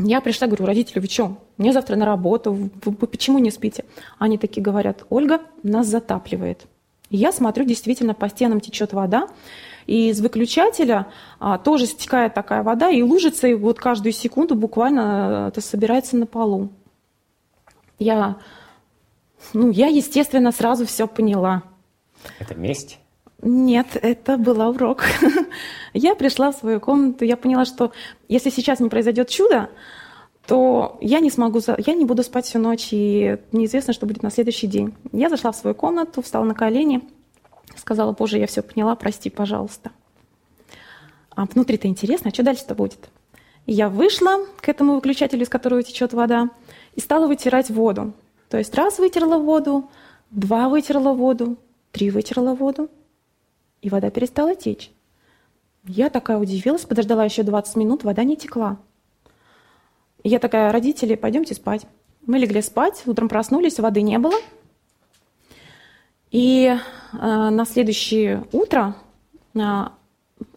Я 0.00 0.20
пришла, 0.20 0.48
говорю, 0.48 0.66
родители, 0.66 0.98
вы 0.98 1.06
что? 1.06 1.36
Мне 1.56 1.72
завтра 1.72 1.94
на 1.94 2.04
работу, 2.04 2.52
вы, 2.52 2.70
вы 2.84 3.06
почему 3.06 3.38
не 3.38 3.52
спите? 3.52 3.84
Они 4.18 4.38
такие 4.38 4.60
говорят, 4.60 5.04
Ольга, 5.08 5.42
нас 5.62 5.86
затапливает. 5.86 6.66
И 7.10 7.16
я 7.16 7.30
смотрю, 7.30 7.64
действительно, 7.64 8.12
по 8.12 8.28
стенам 8.28 8.58
течет 8.58 8.92
вода, 8.92 9.28
и 9.86 10.08
из 10.08 10.20
выключателя 10.20 11.06
а, 11.38 11.58
тоже 11.58 11.86
стекает 11.86 12.34
такая 12.34 12.64
вода, 12.64 12.90
и 12.90 13.02
лужится, 13.02 13.46
и 13.46 13.54
вот 13.54 13.78
каждую 13.78 14.14
секунду 14.14 14.56
буквально 14.56 15.46
это 15.50 15.60
собирается 15.60 16.16
на 16.16 16.26
полу. 16.26 16.70
Я, 18.00 18.38
ну, 19.52 19.70
я, 19.70 19.86
естественно, 19.86 20.50
сразу 20.50 20.86
все 20.86 21.06
поняла. 21.06 21.62
Это 22.38 22.54
месть? 22.54 22.98
Нет, 23.42 23.86
это 24.00 24.38
был 24.38 24.60
урок. 24.60 25.04
я 25.92 26.14
пришла 26.14 26.50
в 26.50 26.56
свою 26.56 26.80
комнату, 26.80 27.24
я 27.24 27.36
поняла, 27.36 27.64
что 27.64 27.92
если 28.28 28.50
сейчас 28.50 28.80
не 28.80 28.88
произойдет 28.88 29.28
чудо, 29.28 29.68
то 30.46 30.98
я 31.00 31.20
не 31.20 31.30
смогу, 31.30 31.60
я 31.78 31.94
не 31.94 32.04
буду 32.04 32.22
спать 32.22 32.46
всю 32.46 32.58
ночь, 32.58 32.88
и 32.90 33.38
неизвестно, 33.52 33.92
что 33.92 34.06
будет 34.06 34.22
на 34.22 34.30
следующий 34.30 34.66
день. 34.66 34.94
Я 35.12 35.28
зашла 35.28 35.52
в 35.52 35.56
свою 35.56 35.74
комнату, 35.74 36.22
встала 36.22 36.44
на 36.44 36.54
колени, 36.54 37.02
сказала, 37.76 38.12
Боже, 38.12 38.38
я 38.38 38.46
все 38.46 38.62
поняла, 38.62 38.94
прости, 38.94 39.30
пожалуйста. 39.30 39.90
А 41.34 41.46
внутри-то 41.46 41.88
интересно, 41.88 42.30
а 42.30 42.34
что 42.34 42.42
дальше-то 42.42 42.74
будет? 42.74 43.08
Я 43.66 43.88
вышла 43.88 44.46
к 44.60 44.68
этому 44.68 44.94
выключателю, 44.94 45.42
из 45.42 45.48
которого 45.48 45.82
течет 45.82 46.12
вода, 46.12 46.50
и 46.94 47.00
стала 47.00 47.26
вытирать 47.26 47.70
воду. 47.70 48.12
То 48.50 48.58
есть 48.58 48.74
раз 48.74 48.98
вытерла 48.98 49.38
воду, 49.38 49.90
два 50.30 50.68
вытерла 50.68 51.12
воду, 51.12 51.56
три 51.94 52.10
вытерла 52.10 52.54
воду, 52.54 52.90
и 53.80 53.88
вода 53.88 54.10
перестала 54.10 54.56
течь. 54.56 54.90
Я 55.86 56.10
такая 56.10 56.38
удивилась, 56.38 56.84
подождала 56.84 57.24
еще 57.24 57.44
20 57.44 57.76
минут, 57.76 58.02
вода 58.02 58.24
не 58.24 58.36
текла. 58.36 58.78
Я 60.24 60.40
такая, 60.40 60.72
родители, 60.72 61.14
пойдемте 61.14 61.54
спать. 61.54 61.86
Мы 62.26 62.38
легли 62.38 62.62
спать, 62.62 63.02
утром 63.06 63.28
проснулись, 63.28 63.78
воды 63.78 64.02
не 64.02 64.18
было. 64.18 64.34
И 66.32 66.66
э, 66.66 66.78
на 67.12 67.64
следующее 67.64 68.44
утро 68.50 68.96
э, 69.54 69.60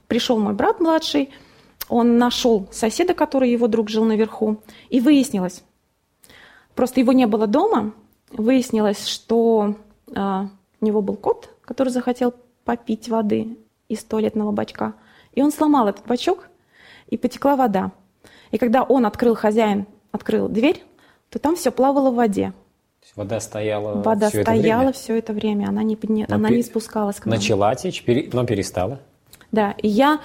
пришел 0.08 0.40
мой 0.40 0.56
брат 0.56 0.80
младший, 0.80 1.30
он 1.88 2.18
нашел 2.18 2.68
соседа, 2.72 3.14
который 3.14 3.52
его 3.52 3.68
друг 3.68 3.90
жил 3.90 4.06
наверху, 4.06 4.58
и 4.90 5.00
выяснилось, 5.00 5.64
просто 6.74 7.00
его 7.00 7.14
не 7.14 7.28
было 7.28 7.46
дома, 7.46 7.94
выяснилось, 8.32 9.06
что 9.06 9.76
э, 10.16 10.48
у 10.82 10.86
него 10.86 11.02
был 11.02 11.16
кот, 11.16 11.50
который 11.62 11.90
захотел 11.90 12.34
попить 12.66 13.10
воды 13.10 13.58
из 13.90 14.04
туалетного 14.04 14.52
бачка, 14.52 14.94
и 15.34 15.42
он 15.42 15.52
сломал 15.52 15.88
этот 15.88 16.06
бачок, 16.06 16.50
и 17.08 17.18
потекла 17.18 17.56
вода. 17.56 17.92
И 18.52 18.58
когда 18.58 18.84
он 18.84 19.06
открыл, 19.06 19.36
хозяин 19.36 19.86
открыл 20.12 20.50
дверь, 20.50 20.84
то 21.30 21.40
там 21.40 21.56
все 21.56 21.72
плавало 21.72 22.12
в 22.12 22.16
воде. 22.16 22.54
Вода 23.16 23.40
стояла 23.40 24.02
Вода 24.02 24.30
все 24.30 24.42
стояла 24.44 24.58
это 24.60 24.78
время? 24.80 24.92
все 24.94 25.18
это 25.18 25.34
время, 25.34 25.68
она 25.70 25.84
не, 25.84 25.96
подня... 25.96 26.26
Но 26.28 26.36
она 26.36 26.50
пе- 26.50 26.58
не 26.58 26.64
спускалась 26.64 27.18
к 27.18 27.26
нам. 27.26 27.36
Начала 27.36 27.74
течь, 27.76 28.04
пере- 28.04 28.30
но 28.34 28.46
перестала. 28.46 29.00
Да, 29.52 29.72
и 29.82 29.88
я, 29.88 30.20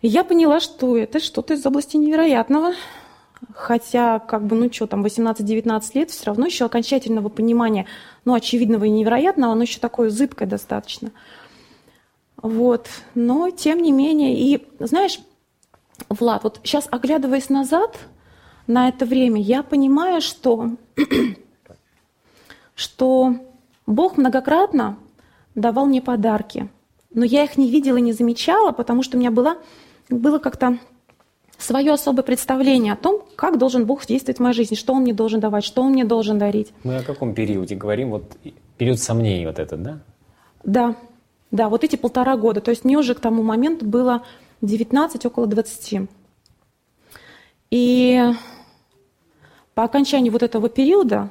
и 0.00 0.06
я 0.08 0.22
поняла, 0.22 0.60
что 0.60 0.96
это 0.96 1.18
что-то 1.18 1.54
из 1.54 1.66
области 1.66 1.96
невероятного. 1.96 2.74
Хотя, 3.52 4.18
как 4.20 4.46
бы, 4.46 4.56
ну 4.56 4.72
что, 4.72 4.86
там 4.86 5.04
18-19 5.04 5.90
лет, 5.94 6.10
все 6.10 6.26
равно 6.26 6.46
еще 6.46 6.64
окончательного 6.64 7.28
понимания, 7.28 7.86
ну, 8.24 8.34
очевидного 8.34 8.84
и 8.84 8.90
невероятного, 8.90 9.52
оно 9.52 9.62
еще 9.62 9.80
такое 9.80 10.10
зыбкое 10.10 10.48
достаточно. 10.48 11.10
Вот, 12.36 12.88
но 13.14 13.50
тем 13.50 13.82
не 13.82 13.92
менее, 13.92 14.38
и 14.38 14.66
знаешь, 14.78 15.18
Влад, 16.08 16.44
вот 16.44 16.60
сейчас 16.62 16.88
оглядываясь 16.90 17.48
назад 17.48 17.98
на 18.66 18.88
это 18.88 19.06
время, 19.06 19.40
я 19.40 19.62
понимаю, 19.62 20.20
что, 20.20 20.70
что 22.74 23.36
Бог 23.86 24.16
многократно 24.16 24.98
давал 25.54 25.86
мне 25.86 26.02
подарки, 26.02 26.68
но 27.12 27.24
я 27.24 27.44
их 27.44 27.56
не 27.56 27.70
видела, 27.70 27.96
не 27.96 28.12
замечала, 28.12 28.72
потому 28.72 29.02
что 29.02 29.16
у 29.16 29.20
меня 29.20 29.30
было, 29.30 29.58
было 30.08 30.38
как-то 30.38 30.78
свое 31.58 31.92
особое 31.92 32.22
представление 32.22 32.92
о 32.92 32.96
том, 32.96 33.22
как 33.36 33.58
должен 33.58 33.86
Бог 33.86 34.06
действовать 34.06 34.38
в 34.38 34.42
моей 34.42 34.54
жизни, 34.54 34.74
что 34.74 34.92
Он 34.94 35.02
мне 35.02 35.14
должен 35.14 35.40
давать, 35.40 35.64
что 35.64 35.82
Он 35.82 35.92
мне 35.92 36.04
должен 36.04 36.38
дарить. 36.38 36.72
Мы 36.82 36.96
о 36.96 37.02
каком 37.02 37.34
периоде 37.34 37.74
говорим? 37.74 38.10
Вот 38.10 38.36
период 38.78 38.98
сомнений 38.98 39.46
вот 39.46 39.58
этот, 39.58 39.82
да? 39.82 39.98
Да, 40.64 40.96
да, 41.50 41.68
вот 41.68 41.84
эти 41.84 41.96
полтора 41.96 42.36
года. 42.36 42.60
То 42.60 42.70
есть 42.70 42.84
мне 42.84 42.98
уже 42.98 43.14
к 43.14 43.20
тому 43.20 43.42
моменту 43.42 43.84
было 43.86 44.24
19, 44.62 45.26
около 45.26 45.46
20. 45.46 46.08
И 47.70 48.22
по 49.74 49.84
окончании 49.84 50.30
вот 50.30 50.42
этого 50.42 50.68
периода 50.68 51.28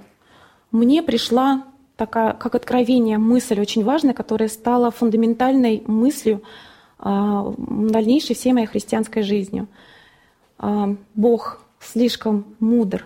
мне 0.72 1.04
пришла 1.04 1.64
такая, 1.96 2.34
как 2.34 2.56
откровение, 2.56 3.18
мысль 3.18 3.60
очень 3.60 3.84
важная, 3.84 4.14
которая 4.14 4.50
стала 4.50 4.92
фундаментальной 4.92 5.84
мыслью 5.88 6.42
а, 7.00 7.54
дальнейшей 7.58 8.36
всей 8.36 8.54
моей 8.54 8.66
христианской 8.66 9.24
жизнью. 9.24 9.68
А, 10.58 10.96
Бог 11.16 11.62
слишком 11.80 12.56
мудр 12.60 13.06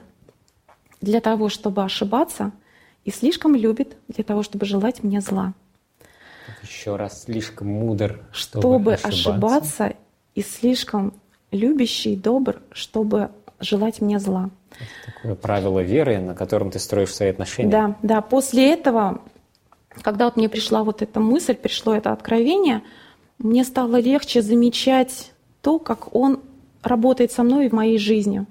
для 1.01 1.21
того, 1.21 1.49
чтобы 1.49 1.83
ошибаться, 1.83 2.51
и 3.05 3.11
слишком 3.11 3.55
любит 3.55 3.95
для 4.07 4.23
того, 4.23 4.43
чтобы 4.43 4.65
желать 4.65 5.03
мне 5.03 5.21
зла. 5.21 5.53
Еще 6.61 6.95
раз, 6.95 7.23
слишком 7.23 7.67
мудр, 7.67 8.21
чтобы, 8.31 8.61
Чтобы 8.61 8.93
ошибаться. 8.93 9.29
ошибаться, 9.29 9.93
и 10.35 10.41
слишком 10.41 11.13
любящий, 11.51 12.15
добр, 12.15 12.61
чтобы 12.71 13.31
желать 13.59 14.01
мне 14.01 14.19
зла. 14.19 14.49
Такое 15.05 15.35
правило 15.35 15.79
веры, 15.79 16.19
на 16.19 16.35
котором 16.35 16.69
ты 16.69 16.79
строишь 16.79 17.13
свои 17.13 17.29
отношения. 17.29 17.69
Да, 17.69 17.95
да. 18.03 18.21
После 18.21 18.73
этого, 18.73 19.21
когда 20.01 20.25
вот 20.25 20.37
мне 20.37 20.49
пришла 20.49 20.83
вот 20.83 21.01
эта 21.01 21.19
мысль, 21.19 21.55
пришло 21.55 21.95
это 21.95 22.11
откровение, 22.11 22.83
мне 23.39 23.63
стало 23.63 23.99
легче 23.99 24.41
замечать 24.41 25.31
то, 25.61 25.79
как 25.79 26.15
он 26.15 26.41
работает 26.87 27.31
со 27.31 27.43
мной 27.43 27.65
и 27.65 27.69
в 27.69 27.73
моей 27.73 27.97
жизни. 27.97 28.45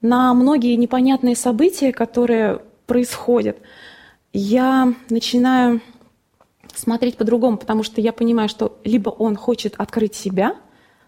На 0.00 0.34
многие 0.34 0.74
непонятные 0.76 1.36
события, 1.36 1.92
которые 1.92 2.60
происходят, 2.86 3.58
я 4.32 4.92
начинаю 5.10 5.80
смотреть 6.74 7.16
по-другому, 7.16 7.56
потому 7.56 7.82
что 7.82 8.00
я 8.00 8.12
понимаю, 8.12 8.48
что 8.48 8.78
либо 8.84 9.10
он 9.10 9.36
хочет 9.36 9.74
открыть 9.78 10.14
себя, 10.14 10.56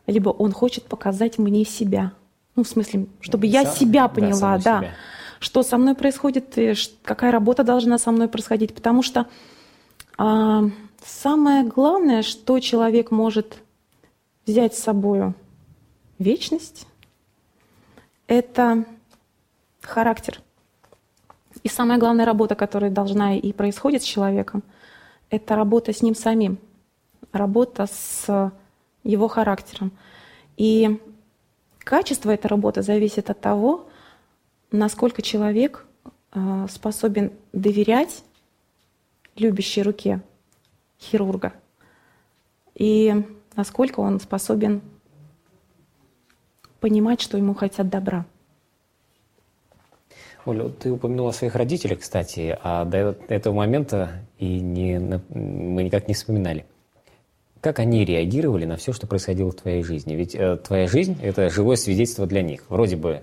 либо 0.06 0.28
он 0.30 0.52
хочет 0.52 0.84
показать 0.84 1.38
мне 1.38 1.64
себя. 1.64 2.12
Ну, 2.56 2.62
в 2.62 2.68
смысле, 2.68 3.06
чтобы 3.20 3.46
я 3.46 3.64
Сам- 3.64 3.74
себя 3.74 4.02
да, 4.02 4.08
поняла, 4.08 4.34
саму 4.34 4.62
да. 4.62 4.78
себя. 4.78 4.90
Что 5.40 5.62
со 5.62 5.76
мной 5.76 5.94
происходит, 5.94 6.54
ш- 6.54 6.90
какая 7.02 7.32
работа 7.32 7.64
должна 7.64 7.98
со 7.98 8.12
мной 8.12 8.28
происходить. 8.28 8.74
Потому 8.74 9.02
что 9.02 9.26
а, 10.16 10.64
самое 11.04 11.64
главное, 11.64 12.22
что 12.22 12.60
человек 12.60 13.10
может 13.10 13.58
взять 14.46 14.74
с 14.74 14.82
собой 14.82 15.34
вечность, 16.18 16.86
это 18.26 18.84
характер. 19.80 20.40
И 21.62 21.68
самая 21.68 21.98
главная 21.98 22.24
работа, 22.24 22.54
которая 22.54 22.90
должна 22.90 23.36
и 23.36 23.52
происходит 23.52 24.02
с 24.02 24.06
человеком, 24.06 24.62
это 25.30 25.56
работа 25.56 25.92
с 25.92 26.02
ним 26.02 26.14
самим, 26.14 26.58
работа 27.32 27.86
с 27.86 28.52
его 29.02 29.28
характером. 29.28 29.92
И 30.56 31.00
качество 31.78 32.30
этой 32.30 32.46
работы 32.46 32.82
зависит 32.82 33.30
от 33.30 33.40
того, 33.40 33.88
насколько 34.70 35.22
человек 35.22 35.86
э, 36.32 36.66
способен 36.70 37.32
доверять 37.52 38.24
любящей 39.36 39.82
руке 39.82 40.20
хирурга 41.00 41.52
и 42.74 43.24
насколько 43.56 44.00
он 44.00 44.20
способен 44.20 44.80
понимать, 46.84 47.22
что 47.22 47.38
ему 47.38 47.54
хотят 47.54 47.88
добра. 47.88 48.26
Оля, 50.44 50.68
ты 50.68 50.92
упомянула 50.92 51.30
о 51.30 51.32
своих 51.32 51.54
родителях, 51.54 52.00
кстати, 52.00 52.58
а 52.62 52.84
до 52.84 53.16
этого 53.28 53.54
момента 53.54 54.10
и 54.38 54.60
не, 54.60 54.98
мы 55.30 55.82
никак 55.82 56.08
не 56.08 56.12
вспоминали. 56.12 56.66
Как 57.62 57.78
они 57.78 58.04
реагировали 58.04 58.66
на 58.66 58.76
все, 58.76 58.92
что 58.92 59.06
происходило 59.06 59.50
в 59.50 59.54
твоей 59.54 59.82
жизни? 59.82 60.14
Ведь 60.14 60.34
э, 60.34 60.58
твоя 60.58 60.86
жизнь– 60.86 61.16
это 61.22 61.48
живое 61.48 61.76
свидетельство 61.76 62.26
для 62.26 62.42
них. 62.42 62.64
Вроде 62.68 62.96
бы 62.96 63.22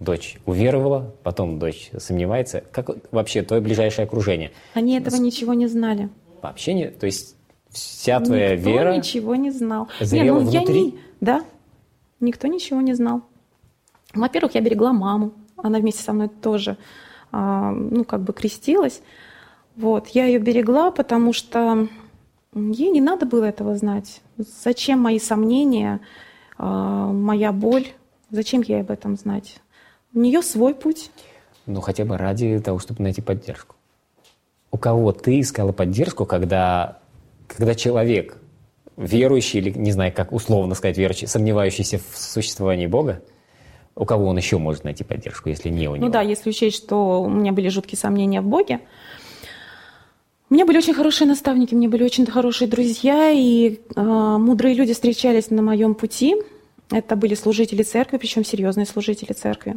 дочь 0.00 0.38
уверовала, 0.44 1.14
потом 1.22 1.60
дочь 1.60 1.92
сомневается. 1.98 2.64
Как 2.72 2.90
вообще 3.12 3.42
твое 3.42 3.62
ближайшее 3.62 4.06
окружение? 4.06 4.50
Они 4.74 4.98
этого 4.98 5.14
ничего 5.14 5.54
не 5.54 5.68
знали. 5.68 6.08
Вообще 6.42 6.74
не, 6.74 6.88
то 6.88 7.06
есть 7.06 7.36
вся 7.70 8.18
твоя 8.18 8.56
Никто 8.56 8.70
вера 8.70 8.96
ничего 8.96 9.36
не 9.36 9.52
знал. 9.52 9.86
Не, 10.00 10.24
ну, 10.24 10.24
я 10.24 10.34
внутри? 10.34 10.82
не- 10.82 10.94
Да, 11.20 11.44
никто 12.22 12.48
ничего 12.48 12.80
не 12.80 12.94
знал. 12.94 13.22
Во-первых, 14.14 14.54
я 14.54 14.60
берегла 14.60 14.92
маму. 14.92 15.32
Она 15.56 15.78
вместе 15.78 16.02
со 16.02 16.12
мной 16.12 16.28
тоже, 16.28 16.76
а, 17.30 17.70
ну, 17.72 18.04
как 18.04 18.22
бы 18.22 18.32
крестилась. 18.32 19.02
Вот, 19.76 20.08
я 20.08 20.26
ее 20.26 20.38
берегла, 20.38 20.90
потому 20.90 21.32
что 21.32 21.88
ей 22.54 22.90
не 22.90 23.00
надо 23.00 23.26
было 23.26 23.44
этого 23.44 23.76
знать. 23.76 24.20
Зачем 24.36 25.00
мои 25.00 25.18
сомнения, 25.18 26.00
а, 26.58 27.12
моя 27.12 27.52
боль? 27.52 27.86
Зачем 28.30 28.62
ей 28.62 28.80
об 28.80 28.90
этом 28.90 29.16
знать? 29.16 29.60
У 30.14 30.18
нее 30.18 30.42
свой 30.42 30.74
путь. 30.74 31.10
Ну, 31.66 31.80
хотя 31.80 32.04
бы 32.04 32.16
ради 32.18 32.58
того, 32.58 32.78
чтобы 32.78 33.02
найти 33.02 33.22
поддержку. 33.22 33.76
У 34.70 34.78
кого 34.78 35.12
ты 35.12 35.40
искала 35.40 35.72
поддержку, 35.72 36.26
когда, 36.26 36.98
когда 37.46 37.74
человек, 37.74 38.36
верующий 38.96 39.60
или, 39.60 39.70
не 39.70 39.92
знаю, 39.92 40.12
как 40.14 40.32
условно 40.32 40.74
сказать, 40.74 40.98
верующий, 40.98 41.26
сомневающийся 41.26 41.98
в 41.98 42.18
существовании 42.18 42.86
Бога, 42.86 43.22
у 43.94 44.04
кого 44.04 44.26
он 44.26 44.36
еще 44.36 44.58
может 44.58 44.84
найти 44.84 45.04
поддержку, 45.04 45.48
если 45.48 45.68
не 45.68 45.88
у 45.88 45.96
него? 45.96 46.06
Ну 46.06 46.12
да, 46.12 46.22
если 46.22 46.50
учесть, 46.50 46.76
что 46.76 47.22
у 47.22 47.28
меня 47.28 47.52
были 47.52 47.68
жуткие 47.68 47.98
сомнения 47.98 48.40
в 48.40 48.46
Боге, 48.46 48.80
у 50.52 50.54
меня 50.54 50.66
были 50.66 50.78
очень 50.78 50.92
хорошие 50.92 51.26
наставники, 51.26 51.74
у 51.74 51.78
меня 51.78 51.88
были 51.88 52.04
очень 52.04 52.26
хорошие 52.26 52.68
друзья, 52.68 53.30
и 53.30 53.80
э, 53.96 54.00
мудрые 54.02 54.74
люди 54.74 54.92
встречались 54.92 55.48
на 55.48 55.62
моем 55.62 55.94
пути. 55.94 56.36
Это 56.90 57.16
были 57.16 57.34
служители 57.34 57.82
церкви, 57.82 58.18
причем 58.18 58.44
серьезные 58.44 58.84
служители 58.84 59.32
церкви, 59.32 59.76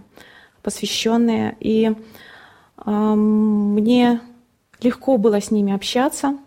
посвященные. 0.62 1.56
И 1.62 1.94
э, 2.86 2.92
мне 2.92 4.20
легко 4.82 5.18
было 5.18 5.40
с 5.40 5.50
ними 5.50 5.74
общаться, 5.74 6.38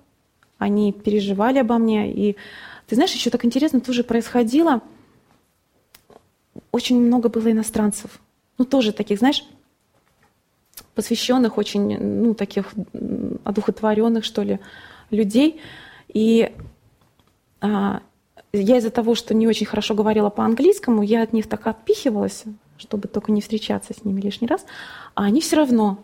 они 0.58 0.92
переживали 0.92 1.58
обо 1.58 1.78
мне. 1.78 2.12
И 2.12 2.36
ты 2.86 2.94
знаешь, 2.94 3.12
еще 3.12 3.30
так 3.30 3.44
интересно 3.44 3.80
тоже 3.80 4.04
происходило. 4.04 4.82
Очень 6.72 7.00
много 7.00 7.28
было 7.28 7.50
иностранцев. 7.50 8.20
Ну, 8.58 8.64
тоже 8.64 8.92
таких, 8.92 9.18
знаешь, 9.18 9.44
посвященных, 10.94 11.58
очень, 11.58 11.96
ну, 11.98 12.34
таких 12.34 12.74
одухотворенных, 13.44 14.24
что 14.24 14.42
ли, 14.42 14.58
людей. 15.10 15.60
И 16.08 16.52
а, 17.60 18.02
я 18.52 18.78
из-за 18.78 18.90
того, 18.90 19.14
что 19.14 19.34
не 19.34 19.46
очень 19.46 19.66
хорошо 19.66 19.94
говорила 19.94 20.30
по-английскому, 20.30 21.02
я 21.02 21.22
от 21.22 21.32
них 21.32 21.48
так 21.48 21.66
отпихивалась, 21.66 22.44
чтобы 22.78 23.08
только 23.08 23.30
не 23.30 23.40
встречаться 23.40 23.94
с 23.94 24.04
ними 24.04 24.20
лишний 24.20 24.48
раз. 24.48 24.66
А 25.14 25.24
они 25.24 25.40
все 25.40 25.56
равно 25.56 25.98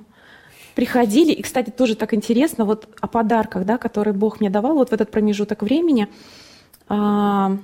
приходили. 0.74 1.32
И, 1.32 1.42
кстати, 1.42 1.70
тоже 1.70 1.94
так 1.94 2.14
интересно, 2.14 2.64
вот 2.64 2.88
о 3.00 3.06
подарках, 3.06 3.64
да, 3.64 3.78
которые 3.78 4.14
Бог 4.14 4.40
мне 4.40 4.50
давал 4.50 4.74
вот 4.74 4.90
в 4.90 4.92
этот 4.92 5.10
промежуток 5.10 5.62
времени. 5.62 6.08
А, 6.88 7.56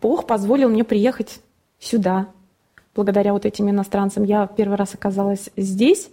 Бог 0.00 0.26
позволил 0.26 0.68
мне 0.68 0.84
приехать 0.84 1.40
сюда, 1.78 2.28
благодаря 2.94 3.32
вот 3.32 3.46
этим 3.46 3.70
иностранцам. 3.70 4.24
Я 4.24 4.46
первый 4.46 4.76
раз 4.76 4.94
оказалась 4.94 5.50
здесь. 5.56 6.10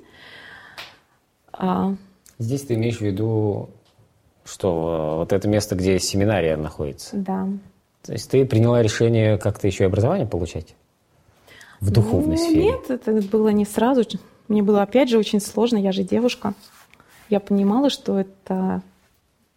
А, 1.51 1.95
здесь 2.39 2.63
ты 2.63 2.75
имеешь 2.75 2.97
в 2.97 3.01
виду, 3.01 3.69
что 4.45 5.17
вот 5.17 5.33
это 5.33 5.47
место, 5.47 5.75
где 5.75 5.99
семинария 5.99 6.57
находится? 6.57 7.17
Да. 7.17 7.47
То 8.03 8.13
есть 8.13 8.31
ты 8.31 8.45
приняла 8.45 8.81
решение 8.81 9.37
как-то 9.37 9.67
еще 9.67 9.83
и 9.83 9.87
образование 9.87 10.25
получать? 10.25 10.75
В 11.79 11.91
духовной 11.91 12.37
ну, 12.37 12.43
сфере? 12.43 12.63
Нет, 12.63 12.89
это 12.89 13.11
было 13.27 13.49
не 13.49 13.65
сразу. 13.65 14.03
Мне 14.47 14.63
было, 14.63 14.81
опять 14.81 15.09
же, 15.09 15.17
очень 15.17 15.39
сложно. 15.39 15.77
Я 15.77 15.91
же 15.91 16.03
девушка. 16.03 16.53
Я 17.29 17.39
понимала, 17.39 17.89
что 17.89 18.19
это 18.19 18.81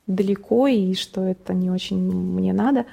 далеко 0.06 0.66
и 0.66 0.94
что 0.94 1.22
это 1.22 1.54
не 1.54 1.70
очень 1.70 1.98
мне 1.98 2.52
надо. 2.52 2.87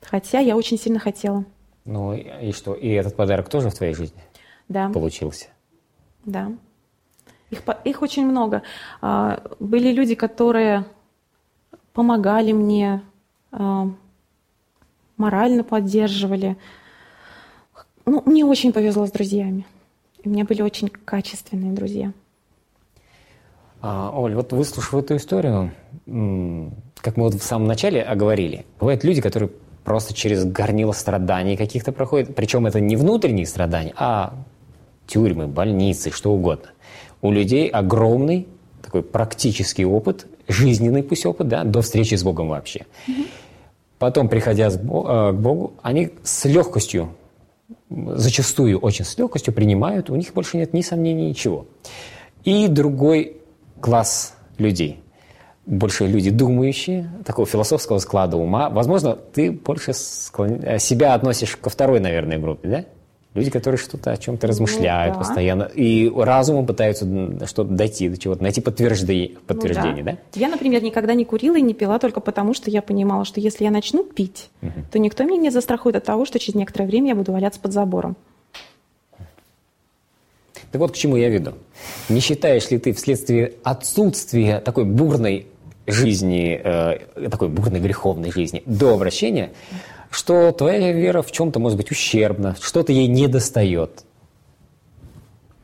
Хотя 0.00 0.38
я 0.38 0.56
очень 0.56 0.78
сильно 0.78 0.98
хотела. 0.98 1.44
Ну 1.84 2.14
и 2.14 2.52
что? 2.52 2.74
И 2.74 2.88
этот 2.88 3.16
подарок 3.16 3.48
тоже 3.48 3.70
в 3.70 3.74
твоей 3.74 3.94
жизни 3.94 4.20
да. 4.68 4.88
получился? 4.90 5.48
Да. 6.24 6.52
Их, 7.50 7.62
их 7.84 8.02
очень 8.02 8.26
много. 8.26 8.62
А, 9.00 9.42
были 9.60 9.92
люди, 9.92 10.14
которые 10.14 10.84
помогали 11.92 12.52
мне, 12.52 13.02
а, 13.52 13.88
морально 15.16 15.64
поддерживали. 15.64 16.56
Ну, 18.06 18.22
мне 18.24 18.44
очень 18.44 18.72
повезло 18.72 19.06
с 19.06 19.10
друзьями. 19.10 19.66
И 20.22 20.28
у 20.28 20.32
меня 20.32 20.44
были 20.44 20.62
очень 20.62 20.88
качественные 20.88 21.72
друзья. 21.72 22.12
А, 23.82 24.10
Оль, 24.14 24.34
вот 24.34 24.52
выслушав 24.52 24.94
эту 24.94 25.16
историю, 25.16 25.72
как 26.06 27.16
мы 27.16 27.24
вот 27.24 27.34
в 27.34 27.42
самом 27.42 27.66
начале 27.66 28.02
оговорили, 28.02 28.64
бывают 28.78 29.04
люди, 29.04 29.20
которые 29.20 29.50
просто 29.84 30.14
через 30.14 30.44
горнило 30.44 30.92
страданий 30.92 31.56
каких-то 31.56 31.92
проходит. 31.92 32.34
Причем 32.34 32.66
это 32.66 32.80
не 32.80 32.96
внутренние 32.96 33.46
страдания, 33.46 33.92
а 33.96 34.34
тюрьмы, 35.06 35.46
больницы, 35.46 36.10
что 36.10 36.32
угодно. 36.32 36.70
У 37.22 37.30
людей 37.30 37.68
огромный 37.68 38.46
такой 38.82 39.02
практический 39.02 39.84
опыт, 39.84 40.26
жизненный 40.48 41.02
пусть 41.02 41.26
опыт, 41.26 41.48
да, 41.48 41.64
до 41.64 41.82
встречи 41.82 42.14
с 42.14 42.22
Богом 42.22 42.48
вообще. 42.48 42.86
Потом, 43.98 44.28
приходя 44.28 44.68
э, 44.68 44.72
к 44.72 45.34
Богу, 45.34 45.72
они 45.82 46.10
с 46.22 46.44
легкостью, 46.44 47.10
зачастую 47.90 48.78
очень 48.78 49.04
с 49.04 49.18
легкостью 49.18 49.54
принимают, 49.54 50.10
у 50.10 50.16
них 50.16 50.32
больше 50.32 50.56
нет 50.56 50.72
ни 50.72 50.82
сомнений, 50.82 51.28
ничего. 51.28 51.66
И 52.44 52.68
другой 52.68 53.38
класс 53.80 54.34
людей– 54.58 55.02
больше 55.66 56.06
люди 56.06 56.30
думающие, 56.30 57.10
такого 57.24 57.46
философского 57.46 57.98
склада 57.98 58.36
ума. 58.36 58.70
Возможно, 58.70 59.16
ты 59.16 59.50
больше 59.50 59.92
склон... 59.92 60.60
Себя 60.78 61.14
относишь 61.14 61.56
ко 61.56 61.68
второй, 61.68 61.98
наверное, 61.98 62.38
группе, 62.38 62.68
да? 62.68 62.84
Люди, 63.36 63.50
которые 63.50 63.78
что-то 63.78 64.12
о 64.12 64.16
чем-то 64.16 64.46
размышляют 64.46 65.14
ну, 65.14 65.20
да. 65.20 65.26
постоянно 65.26 65.62
и 65.64 66.10
разумом 66.10 66.66
пытаются 66.66 67.04
что-то 67.46 67.70
дойти 67.70 68.08
до 68.08 68.16
чего-то, 68.16 68.42
найти 68.42 68.62
подтверждение, 68.62 69.36
подтверждение 69.46 70.02
ну, 70.02 70.04
да. 70.04 70.12
да? 70.12 70.18
Я, 70.40 70.48
например, 70.48 70.82
никогда 70.82 71.12
не 71.12 71.26
курила 71.26 71.56
и 71.56 71.62
не 71.62 71.74
пила 71.74 71.98
только 71.98 72.20
потому, 72.20 72.54
что 72.54 72.70
я 72.70 72.80
понимала, 72.80 73.26
что 73.26 73.38
если 73.38 73.64
я 73.64 73.70
начну 73.70 74.04
пить, 74.04 74.48
угу. 74.62 74.72
то 74.90 74.98
никто 74.98 75.24
меня 75.24 75.36
не 75.36 75.50
застрахует 75.50 75.96
от 75.96 76.04
того, 76.04 76.24
что 76.24 76.38
через 76.38 76.54
некоторое 76.54 76.86
время 76.86 77.10
я 77.10 77.14
буду 77.14 77.32
валяться 77.32 77.60
под 77.60 77.72
забором. 77.72 78.16
Так 80.72 80.80
вот 80.80 80.92
к 80.92 80.94
чему 80.94 81.16
я 81.16 81.28
веду. 81.28 81.52
Не 82.08 82.20
считаешь 82.20 82.70
ли 82.70 82.78
ты 82.78 82.92
вследствие 82.92 83.52
отсутствия 83.62 84.60
такой 84.60 84.84
бурной 84.84 85.46
жизни, 85.86 86.60
э, 86.62 87.28
такой 87.28 87.48
бурной 87.48 87.80
греховной 87.80 88.30
жизни 88.30 88.62
до 88.66 88.94
обращения, 88.94 89.52
что 90.16 90.50
твоя 90.52 90.92
вера 90.92 91.20
в 91.20 91.30
чем-то 91.30 91.60
может 91.60 91.76
быть 91.76 91.90
ущербна, 91.90 92.56
что-то 92.58 92.90
ей 92.90 93.06
не 93.06 93.28
достает. 93.28 94.04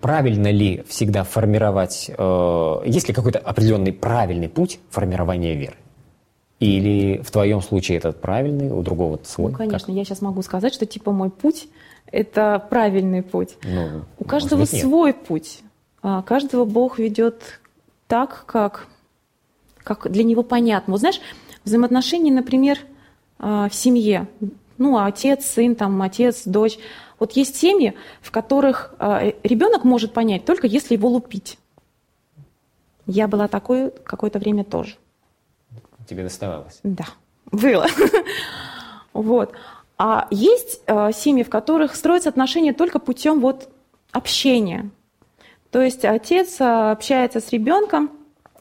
Правильно 0.02 0.50
ли 0.50 0.84
всегда 0.88 1.24
формировать, 1.24 2.10
э, 2.14 2.82
есть 2.84 3.08
ли 3.08 3.14
какой-то 3.14 3.38
определенный 3.38 3.94
правильный 3.94 4.50
путь 4.50 4.78
формирования 4.90 5.54
веры? 5.54 5.76
Или 6.60 7.22
в 7.22 7.30
твоем 7.30 7.62
случае 7.62 7.96
этот 7.96 8.20
правильный, 8.20 8.70
у 8.70 8.82
другого 8.82 9.18
свой? 9.24 9.52
Ну, 9.52 9.56
конечно, 9.56 9.86
как? 9.86 9.96
я 9.96 10.04
сейчас 10.04 10.20
могу 10.20 10.42
сказать, 10.42 10.74
что 10.74 10.84
типа 10.84 11.12
мой 11.12 11.30
путь– 11.30 11.68
это 12.12 12.62
правильный 12.68 13.22
путь. 13.22 13.56
Ну, 13.64 14.02
у 14.18 14.24
каждого 14.24 14.60
быть, 14.60 14.80
свой 14.80 15.14
путь. 15.14 15.60
А 16.02 16.20
каждого 16.20 16.66
Бог 16.66 16.98
ведет 16.98 17.60
так, 18.06 18.44
как 18.46 18.86
как 19.82 20.12
для 20.12 20.24
него 20.24 20.42
понятно. 20.42 20.92
Вот 20.92 21.00
знаешь, 21.00 21.20
взаимоотношения, 21.64 22.32
например, 22.32 22.78
в 23.42 23.70
семье, 23.72 24.28
ну, 24.78 24.98
отец, 24.98 25.46
сын, 25.46 25.74
там, 25.74 26.00
отец, 26.02 26.42
дочь. 26.44 26.78
Вот 27.18 27.33
есть 27.33 27.57
семьи, 27.57 27.94
в 28.20 28.31
которых 28.31 28.94
а, 28.98 29.33
ребенок 29.44 29.85
может 29.85 30.12
понять 30.12 30.44
только 30.44 30.66
если 30.66 30.94
его 30.94 31.09
лупить. 31.09 31.59
Я 33.07 33.28
была 33.28 33.48
такой 33.48 33.90
какое-то 33.90 34.38
время 34.38 34.64
тоже. 34.64 34.96
Тебе 36.09 36.24
доставалось? 36.24 36.81
Да, 36.83 37.07
было. 37.50 37.87
Вот. 39.12 39.52
А 39.98 40.26
есть 40.31 40.81
а, 40.87 41.12
семьи, 41.12 41.44
в 41.44 41.50
которых 41.50 41.94
строятся 41.94 42.31
отношения 42.31 42.72
только 42.72 42.98
путем 42.98 43.40
вот 43.40 43.68
общения. 44.11 44.90
То 45.70 45.83
есть 45.83 46.05
отец 46.07 46.57
общается 46.59 47.40
с 47.40 47.50
ребенком, 47.50 48.11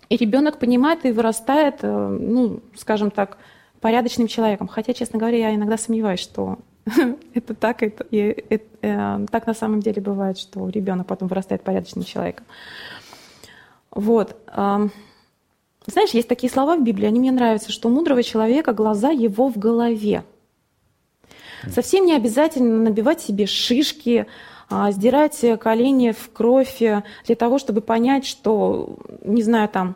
и 0.09 0.17
ребенок 0.17 0.59
понимает 0.59 1.05
и 1.05 1.11
вырастает, 1.11 1.83
ну, 1.83 2.59
скажем 2.75 3.11
так, 3.11 3.37
порядочным 3.81 4.27
человеком. 4.27 4.67
Хотя, 4.67 4.93
честно 4.93 5.19
говоря, 5.19 5.37
я 5.37 5.55
иногда 5.55 5.77
сомневаюсь, 5.77 6.19
что 6.19 6.59
это 7.33 7.53
так, 7.53 7.83
это, 7.83 8.05
и, 8.11 8.17
это, 8.49 8.65
э, 8.81 9.25
так 9.29 9.47
на 9.47 9.53
самом 9.53 9.81
деле 9.81 10.01
бывает, 10.01 10.37
что 10.37 10.69
ребенок 10.69 11.07
потом 11.07 11.27
вырастает 11.27 11.63
порядочным 11.63 12.05
человеком. 12.05 12.45
Вот. 13.89 14.37
Э, 14.47 14.87
знаешь, 15.87 16.11
есть 16.11 16.27
такие 16.27 16.51
слова 16.51 16.77
в 16.77 16.83
Библии, 16.83 17.07
они 17.07 17.19
мне 17.19 17.31
нравятся, 17.31 17.71
что 17.71 17.89
у 17.89 17.91
мудрого 17.91 18.23
человека 18.23 18.71
глаза 18.71 19.09
его 19.09 19.49
в 19.49 19.57
голове. 19.57 20.23
Совсем 21.69 22.05
не 22.05 22.15
обязательно 22.15 22.83
набивать 22.83 23.21
себе 23.21 23.45
шишки, 23.45 24.27
а, 24.69 24.91
сдирать 24.91 25.43
колени 25.59 26.11
в 26.11 26.31
кровь 26.31 26.81
э, 26.81 27.03
для 27.25 27.35
того, 27.35 27.59
чтобы 27.59 27.81
понять, 27.81 28.25
что, 28.25 28.97
не 29.21 29.43
знаю, 29.43 29.67
там, 29.69 29.95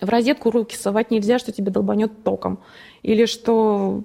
в 0.00 0.08
розетку 0.08 0.50
руки 0.50 0.76
совать 0.76 1.10
нельзя, 1.10 1.38
что 1.38 1.52
тебе 1.52 1.70
долбанет 1.70 2.24
током. 2.24 2.60
Или 3.02 3.26
что, 3.26 4.02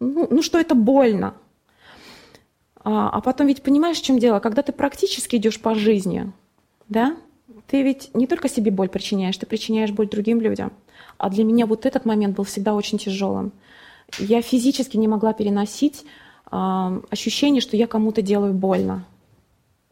ну, 0.00 0.26
ну 0.30 0.42
что 0.42 0.58
это 0.58 0.74
больно. 0.74 1.34
А, 2.82 3.10
а 3.10 3.20
потом 3.20 3.46
ведь 3.46 3.62
понимаешь, 3.62 3.98
в 3.98 4.04
чем 4.04 4.18
дело? 4.18 4.40
Когда 4.40 4.62
ты 4.62 4.72
практически 4.72 5.36
идешь 5.36 5.60
по 5.60 5.74
жизни, 5.74 6.32
да, 6.88 7.16
ты 7.66 7.82
ведь 7.82 8.14
не 8.14 8.26
только 8.26 8.48
себе 8.48 8.70
боль 8.70 8.88
причиняешь, 8.88 9.36
ты 9.36 9.46
причиняешь 9.46 9.90
боль 9.90 10.08
другим 10.08 10.40
людям. 10.40 10.72
А 11.18 11.28
для 11.28 11.44
меня 11.44 11.66
вот 11.66 11.86
этот 11.86 12.04
момент 12.04 12.36
был 12.36 12.44
всегда 12.44 12.74
очень 12.74 12.98
тяжелым. 12.98 13.52
Я 14.18 14.40
физически 14.40 14.96
не 14.96 15.06
могла 15.06 15.32
переносить 15.34 16.04
э, 16.50 17.00
ощущение, 17.10 17.60
что 17.60 17.76
я 17.76 17.86
кому-то 17.86 18.22
делаю 18.22 18.54
больно 18.54 19.04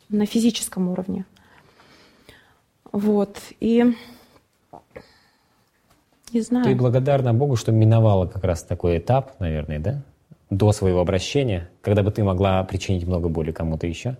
на 0.08 0.24
физическом 0.24 0.88
уровне. 0.88 1.26
Вот. 2.92 3.38
И 3.60 3.94
не 6.32 6.40
знаю. 6.40 6.64
Ты 6.64 6.74
благодарна 6.74 7.32
Богу, 7.32 7.56
что 7.56 7.72
миновала 7.72 8.26
как 8.26 8.44
раз 8.44 8.62
такой 8.62 8.98
этап, 8.98 9.38
наверное, 9.40 9.78
да? 9.78 10.02
До 10.50 10.72
своего 10.72 11.00
обращения, 11.00 11.68
когда 11.82 12.02
бы 12.02 12.10
ты 12.10 12.22
могла 12.22 12.62
причинить 12.64 13.06
много 13.06 13.28
боли 13.28 13.52
кому-то 13.52 13.86
еще? 13.86 14.16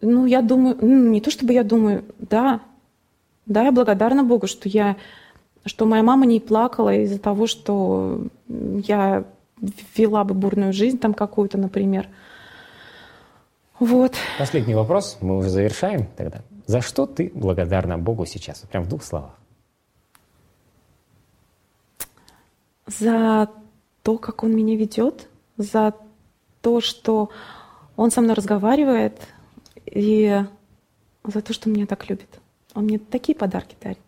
Ну, 0.00 0.26
я 0.26 0.42
думаю, 0.42 0.76
ну, 0.80 1.10
не 1.10 1.20
то 1.20 1.30
чтобы 1.30 1.52
я 1.52 1.64
думаю, 1.64 2.04
да, 2.18 2.60
да, 3.46 3.64
я 3.64 3.72
благодарна 3.72 4.24
Богу, 4.24 4.46
что 4.46 4.68
я, 4.68 4.96
что 5.64 5.86
моя 5.86 6.02
мама 6.02 6.26
не 6.26 6.40
плакала 6.40 6.94
из-за 6.94 7.18
того, 7.18 7.46
что 7.46 8.20
я 8.48 9.24
вела 9.96 10.24
бы 10.24 10.34
бурную 10.34 10.72
жизнь 10.72 10.98
там 10.98 11.14
какую-то, 11.14 11.58
например. 11.58 12.08
Вот. 13.78 14.14
Последний 14.38 14.74
вопрос, 14.74 15.18
мы 15.20 15.36
уже 15.36 15.48
завершаем 15.48 16.06
тогда. 16.16 16.40
За 16.66 16.80
что 16.80 17.06
ты 17.06 17.30
благодарна 17.34 17.98
Богу 17.98 18.26
сейчас? 18.26 18.60
Прям 18.70 18.84
в 18.84 18.88
двух 18.88 19.02
словах. 19.02 19.30
За 22.86 23.48
то, 24.02 24.18
как 24.18 24.42
Он 24.42 24.54
меня 24.54 24.76
ведет, 24.76 25.28
за 25.56 25.94
то, 26.60 26.80
что 26.80 27.30
Он 27.96 28.10
со 28.10 28.20
мной 28.20 28.34
разговаривает, 28.34 29.20
и 29.86 30.42
за 31.24 31.42
то, 31.42 31.52
что 31.52 31.68
меня 31.70 31.86
так 31.86 32.08
любит. 32.08 32.28
Он 32.74 32.84
мне 32.84 32.98
такие 32.98 33.36
подарки 33.36 33.76
дарит. 33.80 33.98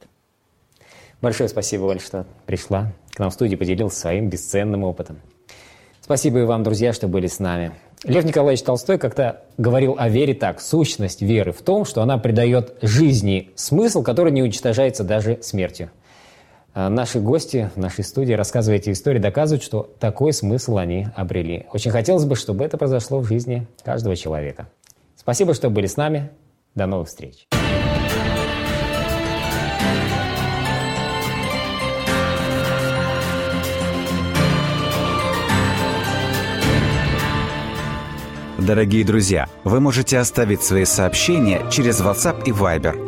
Большое 1.21 1.49
спасибо, 1.49 1.85
Оль, 1.85 2.01
что 2.01 2.27
пришла 2.47 2.93
к 3.11 3.19
нам 3.19 3.31
в 3.31 3.35
студию, 3.35 3.59
поделилась 3.59 3.95
своим 3.95 4.29
бесценным 4.29 4.85
опытом. 4.85 5.19
Спасибо 6.01 6.41
и 6.41 6.45
вам, 6.45 6.63
друзья, 6.63 6.93
что 6.93 7.09
были 7.09 7.27
с 7.27 7.39
нами. 7.39 7.73
Лев 8.05 8.25
Николаевич 8.25 8.63
Толстой 8.63 8.99
как-то 8.99 9.43
говорил 9.57 9.97
о 9.99 10.09
вере 10.09 10.35
так. 10.35 10.61
Сущность 10.61 11.21
веры 11.21 11.53
в 11.53 11.63
том, 11.63 11.85
что 11.85 12.03
она 12.03 12.19
придает 12.19 12.77
жизни 12.81 13.51
смысл, 13.57 14.03
который 14.03 14.31
не 14.33 14.43
уничтожается 14.43 15.03
даже 15.03 15.43
смертью. 15.43 15.91
А 16.81 16.89
наши 16.91 17.19
гости 17.19 17.73
в 17.75 17.81
нашей 17.81 18.05
студии, 18.05 18.35
рассказывая 18.35 18.79
эти 18.79 18.93
истории, 18.93 19.19
доказывают, 19.19 19.65
что 19.65 19.93
такой 19.99 20.33
смысл 20.33 20.79
они 20.79 21.09
обрели. 21.17 21.67
Очень 21.73 21.91
хотелось 21.91 22.25
бы, 22.25 22.37
чтобы 22.37 22.65
это 22.65 22.79
произошло 22.79 23.19
в 23.19 23.27
жизни 23.27 23.67
каждого 23.83 24.15
человека. 24.15 24.69
Спасибо, 25.17 25.55
что 25.55 25.71
были 25.71 25.89
с 25.89 25.97
нами. 25.97 26.31
До 26.77 26.87
новых 26.87 27.09
встреч. 27.09 27.49
Дорогие 38.57 39.05
друзья, 39.05 39.49
вы 39.65 39.81
можете 39.81 40.17
оставить 40.19 40.63
свои 40.63 40.85
сообщения 40.85 41.69
через 41.73 42.01
WhatsApp 42.01 42.45
и 42.45 42.53
Viber 42.53 43.08